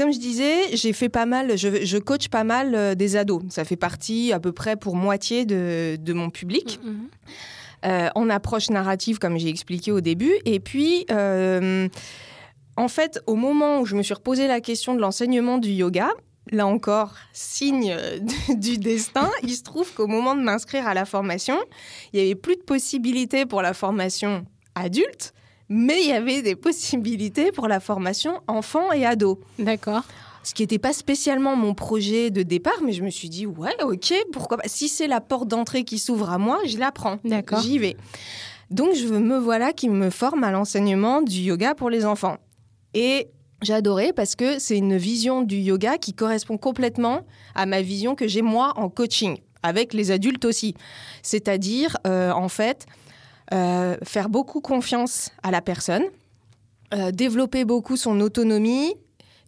[0.00, 3.42] Comme je disais, j'ai fait pas mal, je, je coach pas mal euh, des ados.
[3.50, 6.80] Ça fait partie à peu près pour moitié de, de mon public.
[6.82, 7.08] Mhm.
[7.84, 10.32] euh, en approche narrative, comme j'ai expliqué au début.
[10.46, 11.86] Et puis, euh,
[12.78, 16.08] en fait, au moment où je me suis reposé la question de l'enseignement du yoga,
[16.50, 17.94] là encore, signe
[18.48, 21.58] du- du destin, il se trouve qu'au moment de m'inscrire à la formation,
[22.14, 25.34] il n'y avait plus de possibilités pour la formation adulte,
[25.70, 29.40] mais il y avait des possibilités pour la formation enfant et ado.
[29.58, 30.02] D'accord.
[30.42, 33.74] Ce qui n'était pas spécialement mon projet de départ, mais je me suis dit, ouais,
[33.82, 34.68] ok, pourquoi pas.
[34.68, 37.18] Si c'est la porte d'entrée qui s'ouvre à moi, je la prends.
[37.24, 37.60] D'accord.
[37.60, 37.96] J'y vais.
[38.70, 42.38] Donc, je me voilà qui me forme à l'enseignement du yoga pour les enfants.
[42.94, 43.28] Et
[43.62, 48.14] j'ai adoré parce que c'est une vision du yoga qui correspond complètement à ma vision
[48.14, 50.74] que j'ai moi en coaching, avec les adultes aussi.
[51.22, 52.86] C'est-à-dire, euh, en fait,
[53.52, 56.04] euh, faire beaucoup confiance à la personne,
[56.94, 58.94] euh, développer beaucoup son autonomie.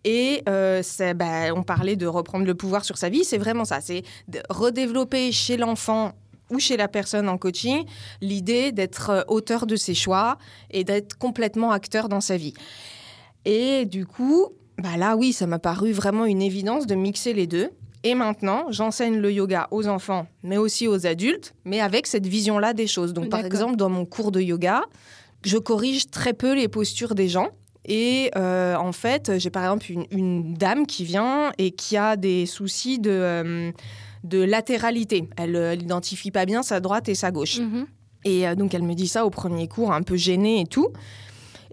[0.05, 0.83] Et euh,
[1.15, 3.81] bah, on parlait de reprendre le pouvoir sur sa vie, c'est vraiment ça.
[3.81, 4.03] C'est
[4.51, 6.13] redévelopper chez l'enfant
[6.51, 7.85] ou chez la personne en coaching
[8.21, 10.39] l'idée d'être auteur de ses choix
[10.71, 12.55] et d'être complètement acteur dans sa vie.
[13.45, 17.47] Et du coup, bah là, oui, ça m'a paru vraiment une évidence de mixer les
[17.47, 17.71] deux.
[18.05, 22.73] Et maintenant, j'enseigne le yoga aux enfants, mais aussi aux adultes, mais avec cette vision-là
[22.73, 23.13] des choses.
[23.13, 24.83] Donc, par exemple, dans mon cours de yoga,
[25.45, 27.51] je corrige très peu les postures des gens.
[27.85, 32.17] Et euh, en fait, j'ai par exemple une, une dame qui vient et qui a
[32.17, 33.73] des soucis de, euh,
[34.25, 35.29] de latéralité.
[35.37, 37.59] Elle n'identifie pas bien sa droite et sa gauche.
[37.59, 37.87] Mhm.
[38.25, 40.89] Et euh, donc elle me dit ça au premier cours, un peu gênée et tout.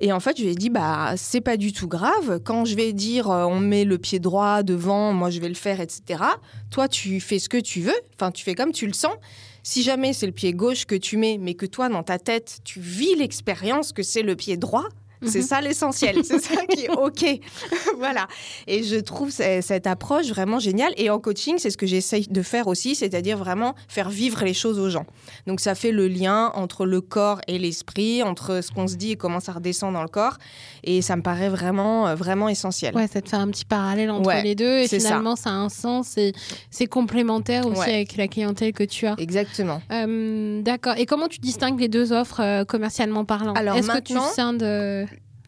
[0.01, 2.39] Et en fait, je lui ai dit, bah, c'est pas du tout grave.
[2.43, 5.55] Quand je vais dire, euh, on met le pied droit devant, moi je vais le
[5.55, 6.23] faire, etc.
[6.71, 7.99] Toi, tu fais ce que tu veux.
[8.15, 9.13] Enfin, tu fais comme tu le sens.
[9.61, 12.59] Si jamais c'est le pied gauche que tu mets, mais que toi, dans ta tête,
[12.63, 14.87] tu vis l'expérience que c'est le pied droit,
[15.25, 15.45] c'est Mhm.
[15.45, 16.15] ça l'essentiel.
[16.23, 17.25] c'est ça qui est OK.
[17.97, 18.27] voilà.
[18.67, 20.93] Et je trouve ce- cette approche vraiment géniale.
[20.97, 24.53] Et en coaching, c'est ce que j'essaye de faire aussi, c'est-à-dire vraiment faire vivre les
[24.53, 25.05] choses aux gens.
[25.47, 29.11] Donc ça fait le lien entre le corps et l'esprit, entre ce qu'on se dit
[29.11, 30.37] et comment ça redescend dans le corps.
[30.83, 32.95] Et ça me paraît vraiment, vraiment essentiel.
[32.95, 35.09] Ouais, ça te fait un petit parallèle entre Ouais, les deux et c'est ça.
[35.09, 35.49] finalement ça.
[35.49, 36.33] a un sens et
[36.71, 37.93] c'est complémentaire aussi Ouais.
[37.93, 39.15] avec la clientèle que tu as.
[39.17, 39.81] Exactement.
[39.91, 40.93] Euh, D'accord.
[40.97, 43.53] Et comment tu distingues les deux offres euh, commercialement parlant?
[43.53, 44.63] Alors Est-ce que tu scindes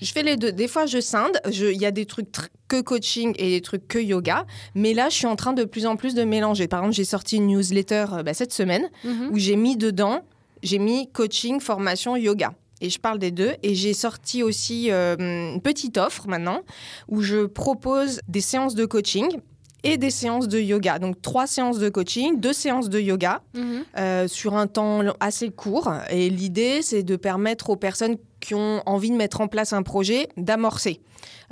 [0.02, 0.52] Je fais les deux.
[0.52, 1.40] Des fois, je scinde.
[1.52, 4.46] Il y a des trucs tr- que coaching et des trucs que yoga.
[4.76, 6.68] Mais là, je suis en train de plus en plus de mélanger.
[6.68, 9.30] Par exemple, j'ai sorti une newsletter euh, bah, cette semaine mhm.
[9.32, 10.22] où j'ai mis dedans,
[10.64, 12.54] j'ai mis coaching, formation, yoga.
[12.82, 13.52] Et je parle des deux.
[13.62, 15.16] Et j'ai sorti aussi euh,
[15.54, 16.62] une petite offre maintenant
[17.08, 19.38] où je propose des séances de coaching
[19.84, 20.98] et des séances de yoga.
[21.00, 23.84] Donc trois séances de coaching, deux séances de yoga Mhm.
[23.98, 25.92] euh, sur un temps assez court.
[26.10, 29.84] Et l'idée, c'est de permettre aux personnes qui ont envie de mettre en place un
[29.84, 31.00] projet d'amorcer.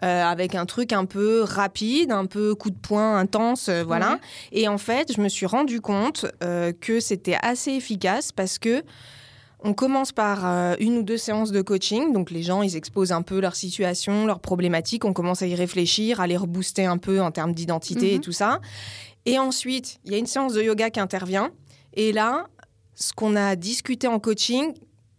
[0.04, 4.14] euh, avec un truc un peu rapide, un peu coup de poing intense, euh, voilà.
[4.14, 4.20] Ouais.
[4.54, 8.82] Et en fait, je me suis rendu compte euh, que c'était assez efficace parce que
[9.62, 10.46] On commence par
[10.80, 12.14] une ou deux séances de coaching.
[12.14, 15.04] Donc les gens, ils exposent un peu leur situation, leurs problématiques.
[15.04, 18.22] On commence à y réfléchir, à les rebooster un peu en termes d'identité et Mhm.
[18.22, 18.62] tout ça.
[19.26, 21.50] Et ensuite, il y a une séance de yoga qui intervient.
[21.94, 22.48] Et là,
[22.96, 24.72] ce qu'on a discuté en coaching,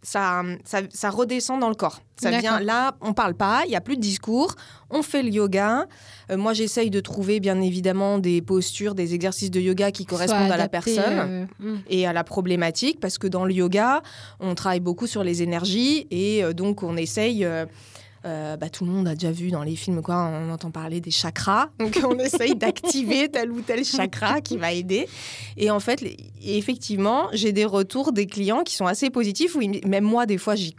[0.03, 2.01] ça, ça, ça redescend dans le corps.
[2.17, 4.55] Ça vient là, on parle pas, il y a plus de discours,
[4.91, 5.87] on fait le yoga.
[6.29, 10.51] Euh, moi, j'essaye de trouver bien évidemment des postures, des exercices de yoga qui correspondent
[10.51, 11.79] à la personne euh, mm.
[11.89, 14.03] et à la problématique parce que dans le yoga,
[14.39, 17.47] on travaille beaucoup sur les énergies et euh, donc on essaye.
[18.25, 21.01] Euh, bah, tout le monde a déjà vu dans les films quoi, on entend parler
[21.01, 25.07] des chakras, donc on essaye d'activer tel ou tel chakra qui va aider.
[25.57, 26.03] Et en fait,
[26.43, 29.55] effectivement, j'ai des retours des clients qui sont assez positifs.
[29.55, 30.75] Où même moi, des fois, j'y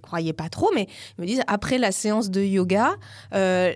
[0.00, 2.94] croyais pas trop, mais ils me disent après la séance de yoga,
[3.34, 3.74] euh,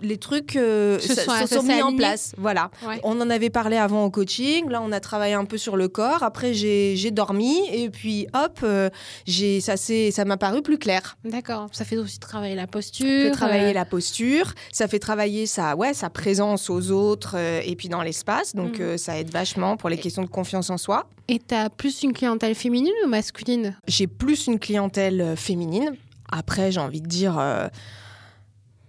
[0.00, 2.32] les trucs euh, Se ça- sont- se ça sont s'est mis en place.
[2.38, 2.70] Voilà.
[2.86, 3.00] Ouais.
[3.02, 4.68] On en avait parlé avant au coaching.
[4.68, 6.22] Là, on a travaillé un peu sur le corps.
[6.22, 8.90] Après, j'ai dormi et puis hop, euh,
[9.26, 11.16] j'ai ça ça m'a paru plus clair.
[11.24, 11.68] D'accord.
[11.72, 13.06] Ça fait aussi travailler la Ça posture.
[13.06, 17.74] fait travailler euh, la posture, ça fait travailler sa ouais sa présence aux autres et
[17.76, 18.54] puis dans l'espace.
[18.54, 18.98] Donc Mhm.
[18.98, 21.08] ça aide vachement pour les Et- questions de confiance en soi.
[21.28, 23.76] Et t'as plus une clientèle féminine ou masculine?
[23.86, 25.94] J'ai plus une clientèle féminine.
[26.30, 27.38] Après, j'ai envie de dire.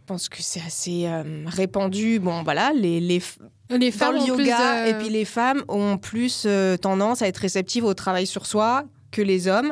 [0.10, 2.18] Je pense que c'est assez euh, répandu.
[2.18, 3.22] Bon, voilà, les, les,
[3.70, 7.28] Les dans femmes le yoga de- et puis les femmes ont plus euh, tendance à
[7.28, 9.72] être réceptives au travail sur soi que les hommes.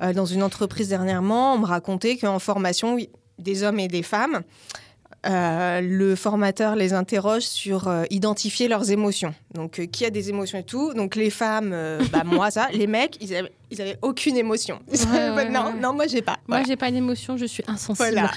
[0.00, 4.04] Euh, dans une entreprise dernièrement, on me racontait qu'en formation, oui, des hommes et des
[4.04, 4.42] femmes,
[5.28, 9.34] euh, le formateur les interroge sur euh, identifier leurs émotions.
[9.54, 10.94] Donc, euh, qui a des émotions et tout.
[10.94, 11.74] Donc, les femmes,
[12.12, 12.68] bah, moi, ça.
[12.72, 14.80] Les mecs, ils avaient, ils avaient aucune émotion.
[14.88, 16.36] Ouais, ouais, non, non, moi, j'ai pas.
[16.46, 18.10] Moi, j'ai pas d'émotion, je suis insensible.
[18.10, 18.30] Voilà.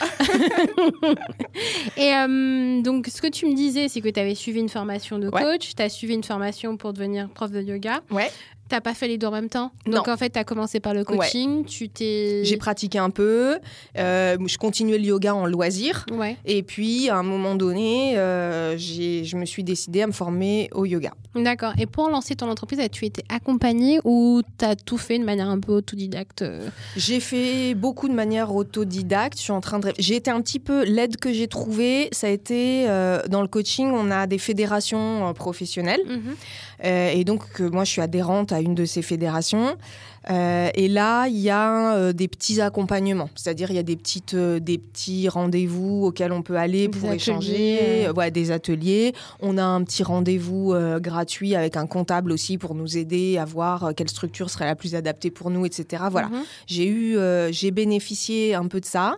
[1.98, 5.30] Et donc, ce que tu me disais, c'est que tu avais suivi une formation de
[5.30, 8.02] coach, tu as suivi une formation pour devenir prof de yoga.
[8.12, 8.32] Ouais.
[8.70, 9.98] T'as pas fait les deux en même temps Non.
[9.98, 12.42] Donc, en fait, tu as commencé par le coaching, tu t'es.
[12.44, 13.58] J'ai pratiqué un peu.
[13.98, 16.06] euh, je continuais le yoga en loisir.
[16.12, 20.70] Ouais, Et puis, à un moment donné, euh, je me suis décidée à me former
[20.74, 21.12] au yoga.
[21.36, 21.74] d'accord.
[21.80, 25.50] Et pour lancer ton entreprise, as-tu été accompagnée ou tu as tout fait de manière
[25.50, 29.38] un peu autodidacte euh J'ai fait beaucoup de manière autodidacte.
[29.38, 29.92] Je suis en train de.
[29.98, 32.10] J'ai été un petit peu l'aide que j'ai trouvée.
[32.12, 36.02] Ça a été euh, dans le coaching, on a des fédérations professionnelles.
[36.06, 36.36] Mhm.
[36.84, 39.78] Et donc, moi, je suis adhérente à une de ces fédérations.
[40.30, 43.30] Euh, et là, il y a euh, des petits accompagnements.
[43.36, 47.00] C'est-à-dire, il y a des, petites, euh, des petits rendez-vous auxquels on peut aller Des
[47.00, 48.10] pour ateliers, échanger.
[48.16, 49.14] ouais, des ateliers.
[49.40, 53.94] On a un petit rendez-vous gratuit avec un comptable aussi pour nous aider à voir
[53.96, 56.04] quelle structure serait la plus adaptée pour nous, etc.
[56.12, 56.28] Voilà.
[56.28, 56.44] Mhm.
[56.68, 57.18] J'ai eu,
[57.52, 59.18] j'ai bénéficié un peu de ça.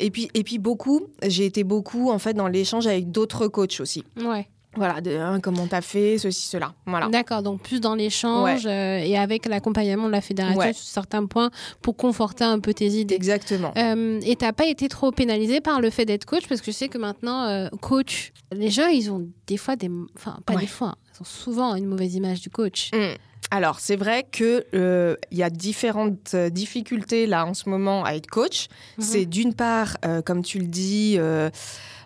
[0.00, 3.80] Et puis, et puis beaucoup, j'ai été beaucoup en fait dans l'échange avec d'autres coachs
[3.80, 4.04] aussi.
[4.16, 4.48] Ouais.
[4.76, 6.74] Voilà, de hein, comment t'as fait, ceci, cela.
[6.86, 7.08] Voilà.
[7.08, 10.72] D'accord, donc plus dans l'échange euh, et avec l'accompagnement de la fédération Ouais.
[10.72, 11.50] sur certains points
[11.82, 13.14] pour conforter un peu tes idées.
[13.14, 13.72] Exactement.
[13.76, 16.76] Euh, et t'as pas été trop pénalisé par le fait d'être coach parce que je
[16.76, 20.60] sais que maintenant euh, coach, les gens ils ont des fois des, enfin pas Ouais.
[20.60, 22.90] des fois, ils ont souvent une mauvaise image du coach.
[22.94, 23.14] Mm.
[23.52, 28.14] Alors, c'est vrai qu'il il y a différentes euh, difficultés là en ce moment à
[28.14, 28.66] être coach.
[28.98, 29.04] Mhm.
[29.04, 31.50] C'est d'une part, euh, comme tu le dis, euh, euh,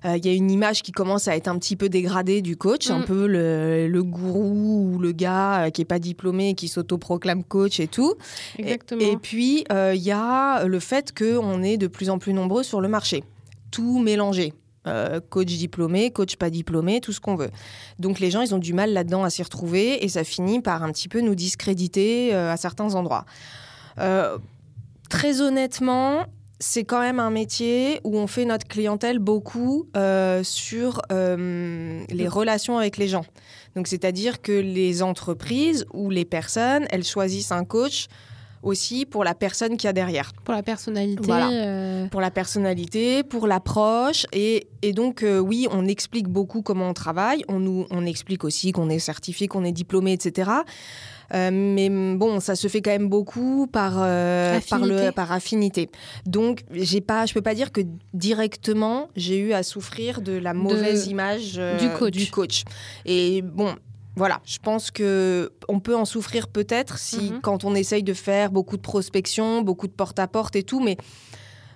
[0.04, 2.90] il y a une image qui commence à être un petit peu dégradée du coach,
[2.90, 3.04] un Mhm.
[3.04, 7.44] peu le, le gourou ou le gars euh, qui est pas diplômé et qui s'autoproclame
[7.44, 8.14] coach et tout.
[8.58, 9.00] Et- Exactement.
[9.02, 12.62] Et, puis, euh, il y a le fait qu'on est de plus en plus nombreux
[12.62, 13.24] sur le marché.
[13.70, 14.54] Tout mélangé.
[14.86, 17.50] Euh, coach diplômé, coach pas diplômé, tout ce qu'on veut.
[17.98, 20.82] Donc les gens, ils ont du mal là-dedans à s'y retrouver et ça finit par
[20.82, 23.26] un petit peu nous discréditer euh, à certains endroits.
[23.98, 24.38] Euh,
[25.10, 26.24] très honnêtement,
[26.60, 32.28] c'est quand même un métier où on fait notre clientèle beaucoup euh, sur euh, les
[32.28, 33.24] relations avec les gens.
[33.74, 38.08] Donc c'est-à-dire que les entreprises ou les personnes, elles choisissent un coach
[38.62, 41.22] aussi pour la personne qu'il y a derrière pour la personnalité.
[41.22, 41.50] Voilà.
[41.50, 44.26] euh, pour la personnalité, pour l'approche.
[44.32, 47.42] Et, et donc, euh, oui, on explique beaucoup comment on travaille.
[47.48, 50.50] On, nous, on explique aussi qu'on est certifié, qu'on est diplômé, etc.
[51.34, 55.06] Euh, mais bon, ça se fait quand même beaucoup par, euh, par, Affinité.
[55.06, 55.90] le, par affinité.
[56.26, 57.82] Donc, j'ai pas, je peux pas dire que
[58.14, 62.12] directement, j'ai eu à souffrir de la mauvaise image euh, du coach.
[62.14, 62.64] du coach.
[63.06, 63.74] Et bon,
[64.16, 67.40] voilà, je pense que on peut en souffrir peut-être si Mhm.
[67.42, 70.96] quand on essaye de faire beaucoup de prospection, beaucoup de porte-à-porte et tout, mais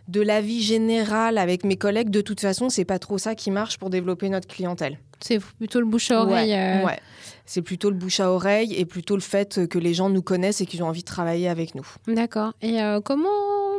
[0.09, 3.51] de la vie générale avec mes collègues, de toute façon, c'est pas trop ça qui
[3.51, 4.99] marche pour développer notre clientèle.
[5.21, 6.51] c'est plutôt le bouche à oreille.
[6.51, 6.99] Ouais, euh, ouais.
[7.47, 10.61] C'est plutôt le bouche à oreille et plutôt le fait que les gens nous connaissent
[10.61, 11.87] et qu'ils ont envie de travailler avec nous.
[12.07, 12.53] D'accord.
[12.63, 13.29] Et euh, comment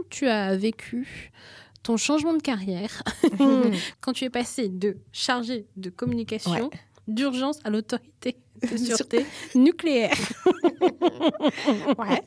[0.09, 1.31] tu as vécu
[1.83, 3.03] ton changement de carrière
[4.01, 6.69] quand tu es passé de chargé de communication
[7.07, 8.37] d'urgence à l'autorité
[8.71, 10.17] de sûreté nucléaire?
[11.97, 12.21] Ouais.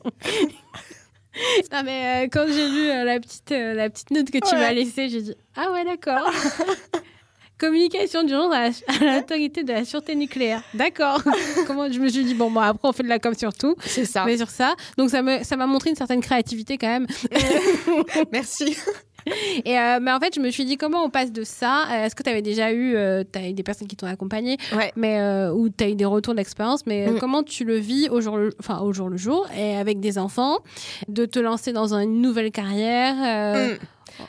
[1.71, 4.53] non, mais euh, quand j'ai lu euh, la, petite, euh, la petite note que tu
[4.55, 4.59] Ouais.
[4.61, 6.29] m'as laissée, j'ai dit Ah ouais, d'accord.
[7.59, 10.63] Communication d'urgence à à l'autorité de la sûreté nucléaire.
[10.73, 11.21] D'accord.
[11.67, 13.75] Comment je me suis dit bon, bon après on fait de la com sur tout,
[13.85, 14.23] C'est ça.
[14.25, 14.75] mais sur ça.
[14.97, 17.07] Donc ça me ça m'a montré une certaine créativité quand même.
[18.31, 18.77] Merci.
[19.65, 21.83] Et euh, mais en fait je me suis dit comment on passe de ça?
[21.91, 24.57] euh, Est-ce que tu avais déjà eu euh, t'as eu des personnes qui t'ont accompagné,
[24.75, 24.91] Ouais.
[24.95, 27.19] mais euh, ou tu as eu des retours d'expérience, mais euh, Mm.
[27.19, 30.17] comment tu le vis au jour le, enfin au jour le jour et avec des
[30.17, 30.57] enfants,
[31.07, 33.15] de te lancer dans une nouvelle carrière.
[33.23, 33.77] euh, Mm.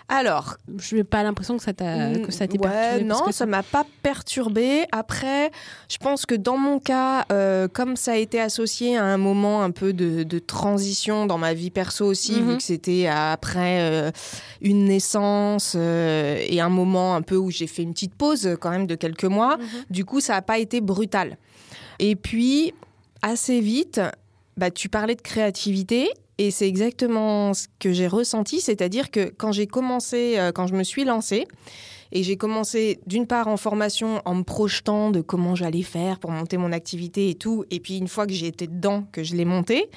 [0.09, 3.05] Alors, Je n'ai pas l'impression que ça t'a que ça ouais, perturbé.
[3.05, 4.85] non, que ça m'a pas perturbé.
[4.93, 5.51] Après,
[5.89, 9.63] je pense que dans mon cas, euh, comme ça a été associé à un moment
[9.63, 12.51] un peu de, de transition dans ma vie perso aussi, Mhm.
[12.51, 14.11] vu que c'était après euh,
[14.61, 18.71] une naissance euh, et un moment un peu où j'ai fait une petite pause quand
[18.71, 19.67] même de quelques mois, Mhm.
[19.91, 21.37] du coup, ça n'a pas été brutal.
[21.99, 22.73] Et puis,
[23.23, 24.01] assez vite,
[24.61, 26.11] bah, tu parlais de créativité.
[26.37, 30.75] Et c'est exactement ce que j'ai ressenti, c'est-à-dire que quand j'ai commencé, euh, quand je
[30.75, 31.47] me suis lancée,
[32.13, 36.31] et j'ai commencé d'une part en formation en me projetant de comment j'allais faire pour
[36.31, 39.35] monter mon activité et tout, et puis une fois que j'ai été dedans, que je
[39.35, 39.91] l'ai montée,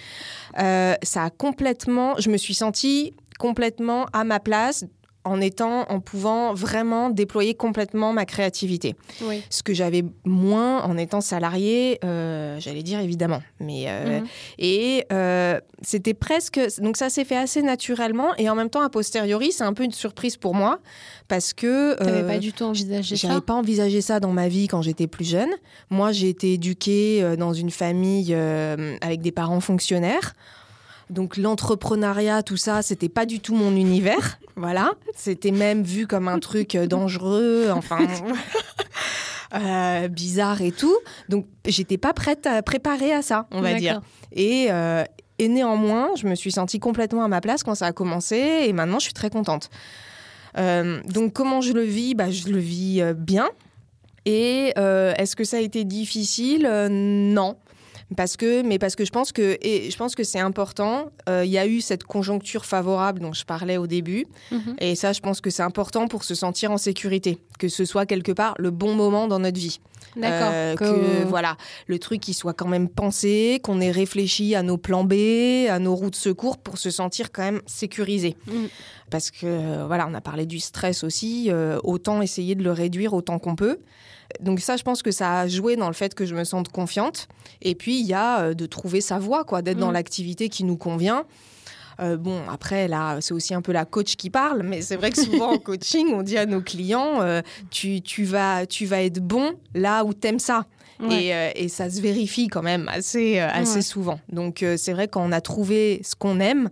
[0.59, 4.85] euh, ça a complètement, je me suis sentie complètement à ma place
[5.25, 9.41] en étant, en pouvant vraiment déployer complètement ma créativité Oui.
[9.49, 13.41] ce que j'avais moins en étant salarié, euh, j'allais dire évidemment.
[13.59, 14.25] Mais euh, Mhm.
[14.59, 18.89] et euh, c'était presque donc ça s'est fait assez naturellement et en même temps a
[18.89, 20.79] posteriori c'est un peu une surprise pour moi
[21.29, 23.41] parce que n'avais pas du tout envisagé j'avais ça.
[23.41, 25.49] pas envisagé ça dans ma vie quand j'étais plus jeune.
[25.89, 28.33] Moi, j'ai été éduquée dans une famille
[29.01, 30.33] avec des parents fonctionnaires.
[31.13, 34.39] Donc l'entrepreneuriat, tout ça, c'était pas du tout mon univers.
[34.55, 37.97] Voilà, c'était même vu comme un truc euh, dangereux, enfin
[39.55, 40.95] euh, bizarre et tout.
[41.27, 44.01] Donc j'étais pas prête, à, préparée à ça, on va dire.
[44.31, 45.03] Et, euh,
[45.39, 48.35] et néanmoins, je me suis sentie complètement à ma place quand ça a commencé
[48.67, 49.71] et maintenant je suis très contente.
[50.59, 52.13] Euh, donc comment je le vis?
[52.13, 53.49] Bah, Je le vis bien.
[54.25, 56.65] Et euh, est-ce que ça a été difficile?
[56.65, 57.57] Euh, Non.
[58.15, 61.09] Parce que, mais parce que je pense que, et je pense que c'est important.
[61.29, 64.75] euh, Il y a eu cette conjoncture favorable dont je parlais au début, Mhm.
[64.79, 68.05] et ça, je pense que c'est important pour se sentir en sécurité, que ce soit
[68.05, 69.79] quelque part le bon moment dans notre vie.
[70.15, 70.49] D'accord.
[70.53, 74.77] Euh, Que- voilà, le truc qui soit quand même pensé, qu'on ait réfléchi à nos
[74.77, 75.13] plans B,
[75.69, 78.35] à nos routes de secours pour se sentir quand même sécurisé.
[78.47, 78.65] Mm.
[79.09, 83.13] Parce que voilà, on a parlé du stress aussi, euh, autant essayer de le réduire
[83.13, 83.79] autant qu'on peut.
[84.39, 86.69] Donc ça, je pense que ça a joué dans le fait que je me sente
[86.69, 87.27] confiante.
[87.61, 89.93] Et puis il y a euh, de trouver sa voie, quoi, d'être dans Mm.
[89.93, 91.25] l'activité qui nous convient.
[92.03, 95.09] Euh, bon, après, là, c'est aussi un peu la coach qui parle, mais c'est vrai
[95.09, 99.01] que souvent en coaching, on dit à nos clients, euh, tu, tu, vas, tu vas
[99.03, 100.65] être bon là où t'aimes ça.
[100.99, 101.23] Ouais.
[101.25, 103.81] Et, euh, et ça se vérifie quand même assez, assez Ouais.
[103.81, 104.19] souvent.
[104.29, 106.69] Donc c'est vrai quand on a trouvé ce qu'on aime,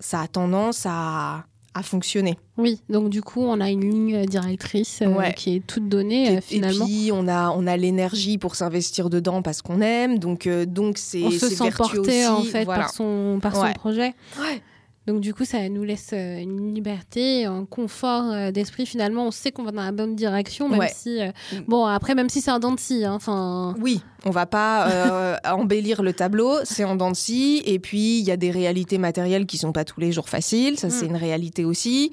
[0.00, 1.44] ça a tendance à,
[1.78, 2.36] à fonctionner.
[2.56, 5.32] Oui, donc du coup, on a une ligne directrice euh, Ouais.
[5.34, 6.84] qui est toute donnée euh, finalement.
[6.84, 10.18] et puis on a, on a l'énergie pour s'investir dedans parce qu'on aime.
[10.18, 12.82] Donc euh, donc c'est on se sent porté en fait Voilà.
[12.84, 14.14] par son par son projet.
[14.38, 14.60] Ouais.
[15.08, 18.84] Donc du coup, ça nous laisse euh, une liberté, un confort euh, d'esprit.
[18.84, 20.92] Finalement, on sait qu'on va dans la bonne direction, même Ouais.
[20.94, 21.56] si euh, Mm.
[21.66, 23.74] bon après, même si c'est un dent de scie, hein, enfin.
[23.80, 27.62] Oui, on va pas euh, embellir le tableau, c'est en dents de scie.
[27.64, 30.78] Et puis, il y a des réalités matérielles qui sont pas tous les jours faciles.
[30.78, 31.10] Ça, c'est Mm.
[31.10, 32.12] une réalité aussi,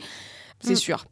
[0.62, 0.78] c'est Mm.
[0.78, 1.06] sûr.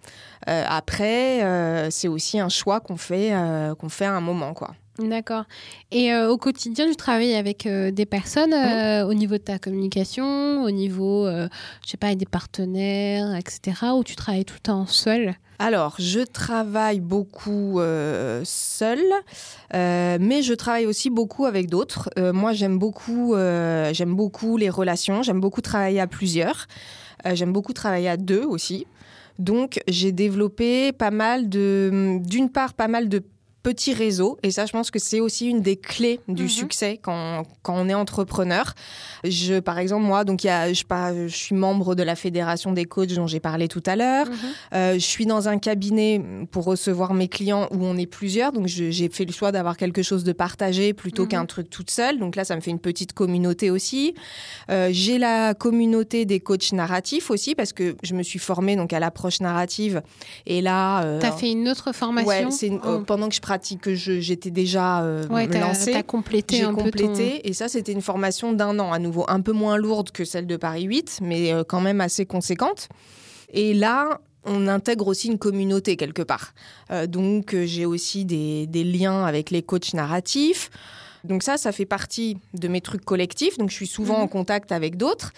[0.50, 3.34] Euh, après, c'est aussi un choix qu'on fait,
[3.78, 4.72] qu'on fait à un moment, quoi.
[5.00, 5.46] D'accord.
[5.92, 9.58] Et euh, au quotidien, tu travailles avec euh, des personnes euh, au niveau de ta
[9.58, 11.50] communication, au niveau, je
[11.90, 13.88] sais pas, avec des partenaires, etc.
[13.96, 19.00] Ou tu travailles tout le temps seul Alors, je travaille beaucoup euh, seule,
[19.74, 22.12] euh, mais je travaille aussi beaucoup avec d'autres.
[22.20, 25.24] Euh, moi, j'aime beaucoup, j'aime beaucoup les relations.
[25.24, 26.68] J'aime beaucoup travailler à plusieurs.
[27.34, 28.86] J'aime beaucoup travailler à deux aussi.
[29.40, 33.24] Donc, j'ai développé pas mal de, d'une part, pas mal de
[33.64, 34.38] petits réseaux.
[34.44, 36.50] Et ça, je pense que c'est aussi une des clés du Mhm.
[36.50, 38.74] succès quand, quand on est entrepreneur.
[39.24, 42.16] Je, par exemple, moi, donc, il y a, je, pas- je suis membre de la
[42.16, 44.28] fédération des coachs dont j'ai parlé tout à l'heure.
[44.74, 48.68] Euh, je suis dans un cabinet pour recevoir mes clients où on est plusieurs, donc
[48.68, 51.30] j'ai fait le choix d'avoir quelque chose de partagé plutôt Mhm.
[51.30, 52.20] qu'un truc toute seule.
[52.20, 54.14] Donc là, ça me fait une petite communauté aussi.
[54.70, 58.92] Euh, j'ai la communauté des coachs narratifs aussi parce que je me suis formée donc
[58.92, 60.02] à l'approche narrative
[60.46, 61.04] et là.
[61.04, 63.04] euh, T'as fait une autre formation Ouais, une- euh, Oh.
[63.06, 66.02] pendant que je pratique, que j'étais déjà euh, Ouais, lancée.
[66.04, 69.78] complété J'ai complété et ça c'était une formation d'un an à nouveau, un peu moins
[69.78, 72.90] lourde que celle de Paris 8, mais euh, quand même assez conséquente.
[73.52, 76.54] Et là, on intègre aussi une communauté quelque part.
[76.90, 80.72] Euh, donc j'ai aussi des, des liens avec les coachs narratifs.
[81.24, 83.58] Donc ça, ça fait partie de mes trucs collectifs.
[83.58, 84.24] Donc je suis souvent Mhm.
[84.24, 85.32] en contact avec d'autres.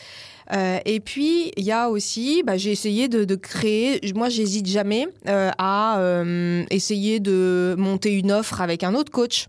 [0.54, 4.00] Euh, et puis il y a aussi, bah, j'ai essayé de, de créer.
[4.16, 9.48] Moi, j'hésite jamais euh, à euh, essayer de monter une offre avec un autre coach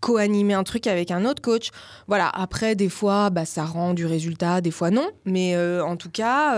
[0.00, 1.70] co-animer un truc avec un autre coach.
[2.06, 5.08] Voilà, après, des fois, bah, ça rend du résultat, des fois non.
[5.24, 6.56] Mais en tout cas,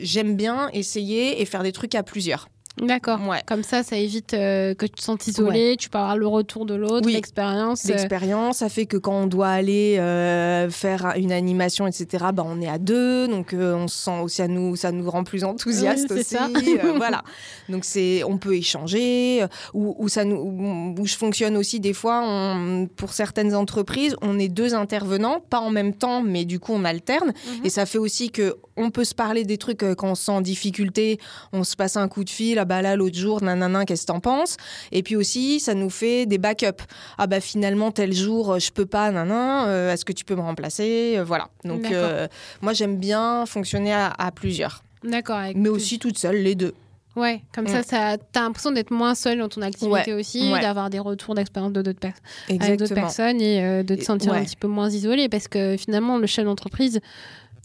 [0.00, 2.48] j'aime bien essayer et faire des trucs à plusieurs.
[2.82, 3.20] D'accord.
[3.28, 3.42] Ouais.
[3.46, 5.76] Comme ça, ça évite euh, que tu te sentes isolé.
[5.78, 7.12] Tu peux avoir le retour de l'autre, Oui.
[7.12, 7.84] l'expérience.
[7.86, 12.44] euh, L'expérience, ça fait que quand on doit aller euh, faire une animation, etc., bah,
[12.46, 15.24] on est à deux, donc euh, on se sent aussi, ça nous, ça nous rend
[15.24, 16.24] plus enthousiastes Oui, aussi.
[16.36, 16.48] ça.
[16.96, 17.22] voilà.
[17.68, 21.92] Donc c'est, on peut échanger, ou, ou ça nous, où, où je fonctionne aussi des
[21.92, 22.22] fois.
[22.24, 26.72] on- pour certaines entreprises, on est deux intervenants, pas en même temps, mais du coup
[26.74, 27.64] on alterne, Mhm.
[27.64, 30.24] et ça fait aussi que on peut se parler des trucs euh, quand on se
[30.24, 31.18] sent en difficulté,
[31.52, 34.06] on se passe un coup de fil, ah bah là l'autre jour, nanana, qu'est-ce que
[34.12, 34.56] t'en penses?
[34.92, 36.84] Et puis aussi, ça nous fait des backups.
[37.18, 40.34] Ah bah finalement tel jour euh, je peux pas, nanan, euh, est-ce que tu peux
[40.36, 41.20] me remplacer?
[41.24, 41.48] Voilà.
[41.64, 42.28] Donc euh,
[42.62, 45.40] moi j'aime bien fonctionner à, à plusieurs, D'accord.
[45.40, 46.74] mais plus- aussi toute seule, les deux.
[47.16, 47.68] Ouais, comme Mm.
[47.68, 50.60] ça, ça t'as l'impression d'être moins seul dans ton activité aussi, ouais.
[50.60, 52.22] d'avoir des retours d'expérience de d'autres personnes.
[52.60, 55.76] avec d'autres personnes et euh, de te sentir un petit peu moins isolé parce que
[55.76, 57.00] finalement le chef d'entreprise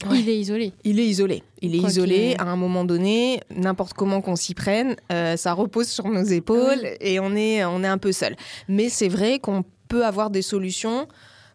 [0.09, 0.19] Ouais.
[0.19, 0.73] il est isolé.
[0.83, 1.43] Il est isolé.
[1.61, 2.35] Il est Quoi isolé.
[2.37, 6.23] qu'il- À un moment donné, n'importe comment qu'on s'y prenne, euh, ça repose sur nos
[6.23, 6.89] épaules Oui.
[6.99, 8.35] et on est, on est un peu seul.
[8.67, 11.07] Mais c'est vrai qu'on peut avoir des solutions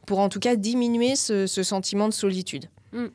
[0.07, 2.67] pour en tout cas diminuer ce, ce sentiment de solitude.
[2.93, 3.07] Mm.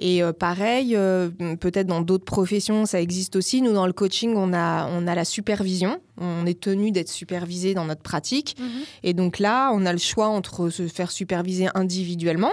[0.00, 1.28] Et euh, pareil, euh,
[1.60, 3.62] peut-être dans d'autres professions, ça existe aussi.
[3.62, 6.00] Nous, dans le coaching, on a, on a la supervision.
[6.18, 8.56] On est tenu d'être supervisé dans notre pratique.
[9.04, 12.50] Et donc là, on a le choix entre se faire superviser individuellement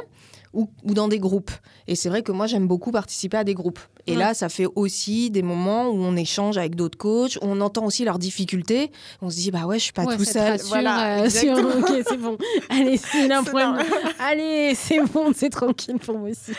[0.53, 1.51] ou, ou dans des groupes.
[1.87, 3.79] Et c'est vrai que moi, j'aime beaucoup participer à des groupes.
[4.07, 4.17] Et Ouais.
[4.17, 8.03] là, ça fait aussi des moments où on échange avec d'autres coachs, on entend aussi
[8.03, 8.91] leurs difficultés.
[9.21, 10.51] On se dit, bah ouais, je suis pas Ouais, tout seul.
[10.53, 12.37] rassure, voilà, euh, sur- ok, c'est bon.
[12.69, 13.77] Allez, c'est un problème.
[14.19, 16.53] Allez, c'est bon, c'est tranquille pour moi aussi.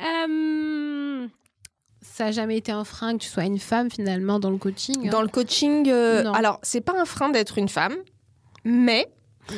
[0.00, 1.26] Euh,
[2.00, 5.06] ça n'a jamais été un frein que tu sois une femme finalement dans le coaching.
[5.06, 5.10] hein?
[5.10, 7.94] Dans le coaching, euh, alors, c'est pas un frein d'être une femme,
[8.64, 9.08] mais,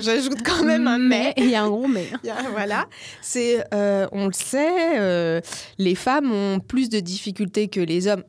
[0.00, 1.34] j'ajoute quand même un mais.
[1.36, 2.08] Il y a un gros mais.
[2.50, 2.86] Voilà,
[3.20, 5.40] c'est, euh, on le sait, euh,
[5.78, 8.22] les femmes ont plus de difficultés que les hommes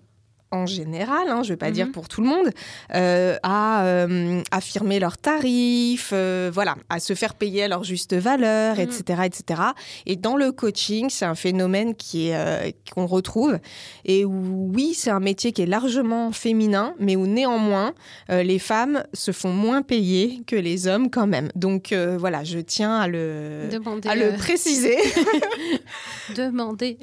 [0.51, 1.73] en général, hein, je ne vais pas Mhm.
[1.73, 2.49] dire pour tout le monde,
[2.93, 8.13] euh, à euh, affirmer leurs tarifs, euh, voilà, à se faire payer à leur juste
[8.15, 8.81] valeur, Mhm.
[8.81, 9.61] etc., etc.
[10.05, 13.57] Et dans le coaching, c'est un phénomène qui est, qu'on retrouve
[14.05, 17.93] et où oui, c'est un métier qui est largement féminin, mais où néanmoins
[18.29, 21.49] les femmes se font moins payer que les hommes quand même.
[21.55, 24.07] Donc voilà, je tiens à le Demander.
[24.07, 24.97] à le préciser.
[26.35, 26.97] demander.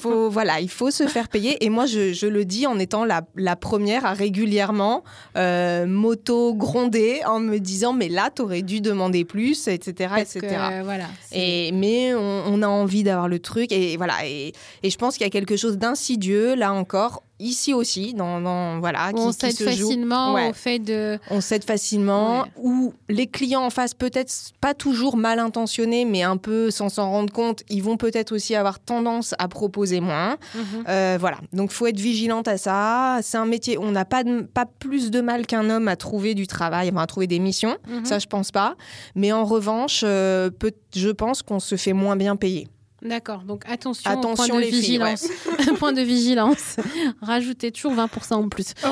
[0.00, 1.64] faut, voilà, il faut se faire payer.
[1.64, 5.02] Et moi, je, je le dis en étant la, la première à régulièrement
[5.36, 10.40] euh, moto gronder en me disant mais là, t'aurais dû demander plus, etc., Parce etc.
[10.40, 11.06] que, voilà.
[11.32, 15.16] Et, mais on, on a envie d'avoir le truc et voilà et, et je pense
[15.16, 19.36] qu'il y a quelque chose d'insidieux là encore ici aussi dans, dans- voilà on qui,
[19.36, 20.50] qui s'aide se facilement Ouais.
[20.50, 21.18] au fait de.
[21.30, 22.48] On s'aide facilement, Ouais.
[22.56, 27.10] ou les clients en face, peut-être pas toujours mal intentionnés, mais un peu sans s'en
[27.10, 30.36] rendre compte, ils vont peut-être aussi avoir tendance à proposer moins.
[30.54, 30.84] Mhm.
[30.88, 33.18] Euh, voilà, donc faut être vigilante à ça.
[33.22, 36.34] C'est un métier on n'a pas, de- pas plus de mal qu'un homme à trouver
[36.34, 37.76] du travail, enfin, à trouver des missions.
[37.88, 38.04] Mhm.
[38.04, 38.76] Ça, je pense pas.
[39.14, 42.68] Mais en revanche, euh, peut- je pense qu'on se fait moins bien payer.
[43.04, 45.28] D'accord, donc attention, Attention, point de les filles, vigilance.
[45.78, 46.76] point de vigilance.
[47.20, 48.72] Rajoutez toujours 20% en plus.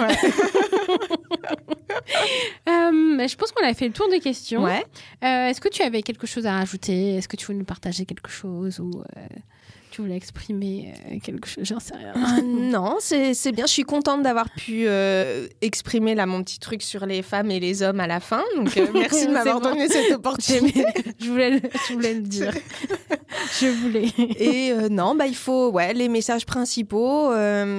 [2.69, 4.63] Euh, je pense qu'on a fait le tour des questions.
[4.65, 4.85] Ouais.
[5.25, 7.17] Euh, Est-ce que tu avais quelque chose à rajouter?
[7.17, 9.27] Est-ce que tu voulais nous partager quelque chose ou euh,
[9.93, 12.15] tu voulais exprimer euh, quelque chose J'en sais rien.
[12.17, 13.67] Ah, non, c'est bien.
[13.67, 17.61] Je suis contente d'avoir pu euh, exprimer là mon petit truc sur les femmes et
[17.61, 18.43] les hommes à la fin.
[18.57, 19.69] Donc euh, merci de m'avoir bon.
[19.69, 20.85] donné cette opportunité.
[21.21, 22.55] je, voulais le, je voulais le dire.
[23.61, 24.07] je voulais.
[24.39, 27.31] Et euh, non, bah il faut ouais les messages principaux.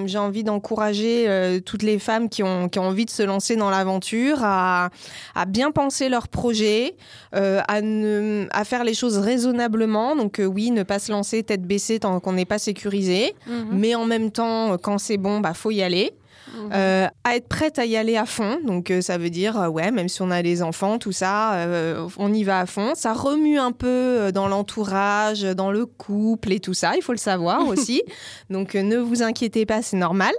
[0.05, 3.71] J'ai envie d'encourager toutes les femmes qui ont qui ont envie de se lancer dans
[3.71, 4.91] l'aventure à
[5.33, 6.95] à bien penser leur projet,
[7.31, 10.15] à ne à faire les choses raisonnablement.
[10.15, 13.67] Donc oui, ne pas se lancer tête baissée tant qu'on n'est pas sécurisé, Mhm.
[13.71, 16.11] mais en même temps quand c'est bon, bah faut y aller.
[16.55, 16.69] Mhm.
[16.73, 18.59] Euh, à être prête à y aller à fond.
[18.63, 21.53] Donc, euh, ça veut dire, euh, ouais, même si on a des enfants, tout ça,
[21.55, 22.91] euh, on y va à fond.
[22.95, 26.91] Ça remue un peu dans l'entourage, dans le couple et tout ça.
[26.97, 28.03] Il faut le savoir aussi.
[28.51, 30.33] Donc, ne vous inquiétez pas, c'est normal.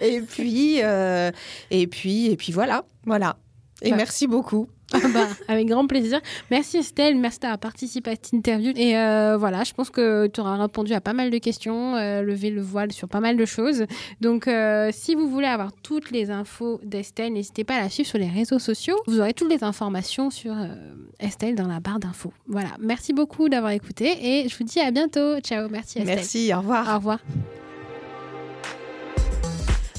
[0.00, 3.36] Et puis, et puis, et puis voilà, voilà.
[3.82, 3.96] Et Bah.
[3.96, 4.68] merci beaucoup.
[5.04, 6.20] Ah bah, avec grand plaisir.
[6.50, 8.72] Merci Estelle, merci d'avoir participé à cette interview.
[8.76, 12.22] Et euh, voilà, je pense que tu auras répondu à pas mal de questions, euh,
[12.22, 13.84] levé le voile sur pas mal de choses.
[14.20, 18.08] Donc euh, si vous voulez avoir toutes les infos d'Estelle, n'hésitez pas à la suivre
[18.08, 18.96] sur les réseaux sociaux.
[19.06, 20.54] Vous aurez toutes les informations sur
[21.18, 22.32] Estelle dans la barre d'infos.
[22.46, 25.40] Voilà, merci beaucoup d'avoir écouté et je vous dis à bientôt.
[25.40, 26.16] Ciao, merci Estelle.
[26.16, 26.88] Merci, au revoir.
[26.88, 27.18] Au revoir.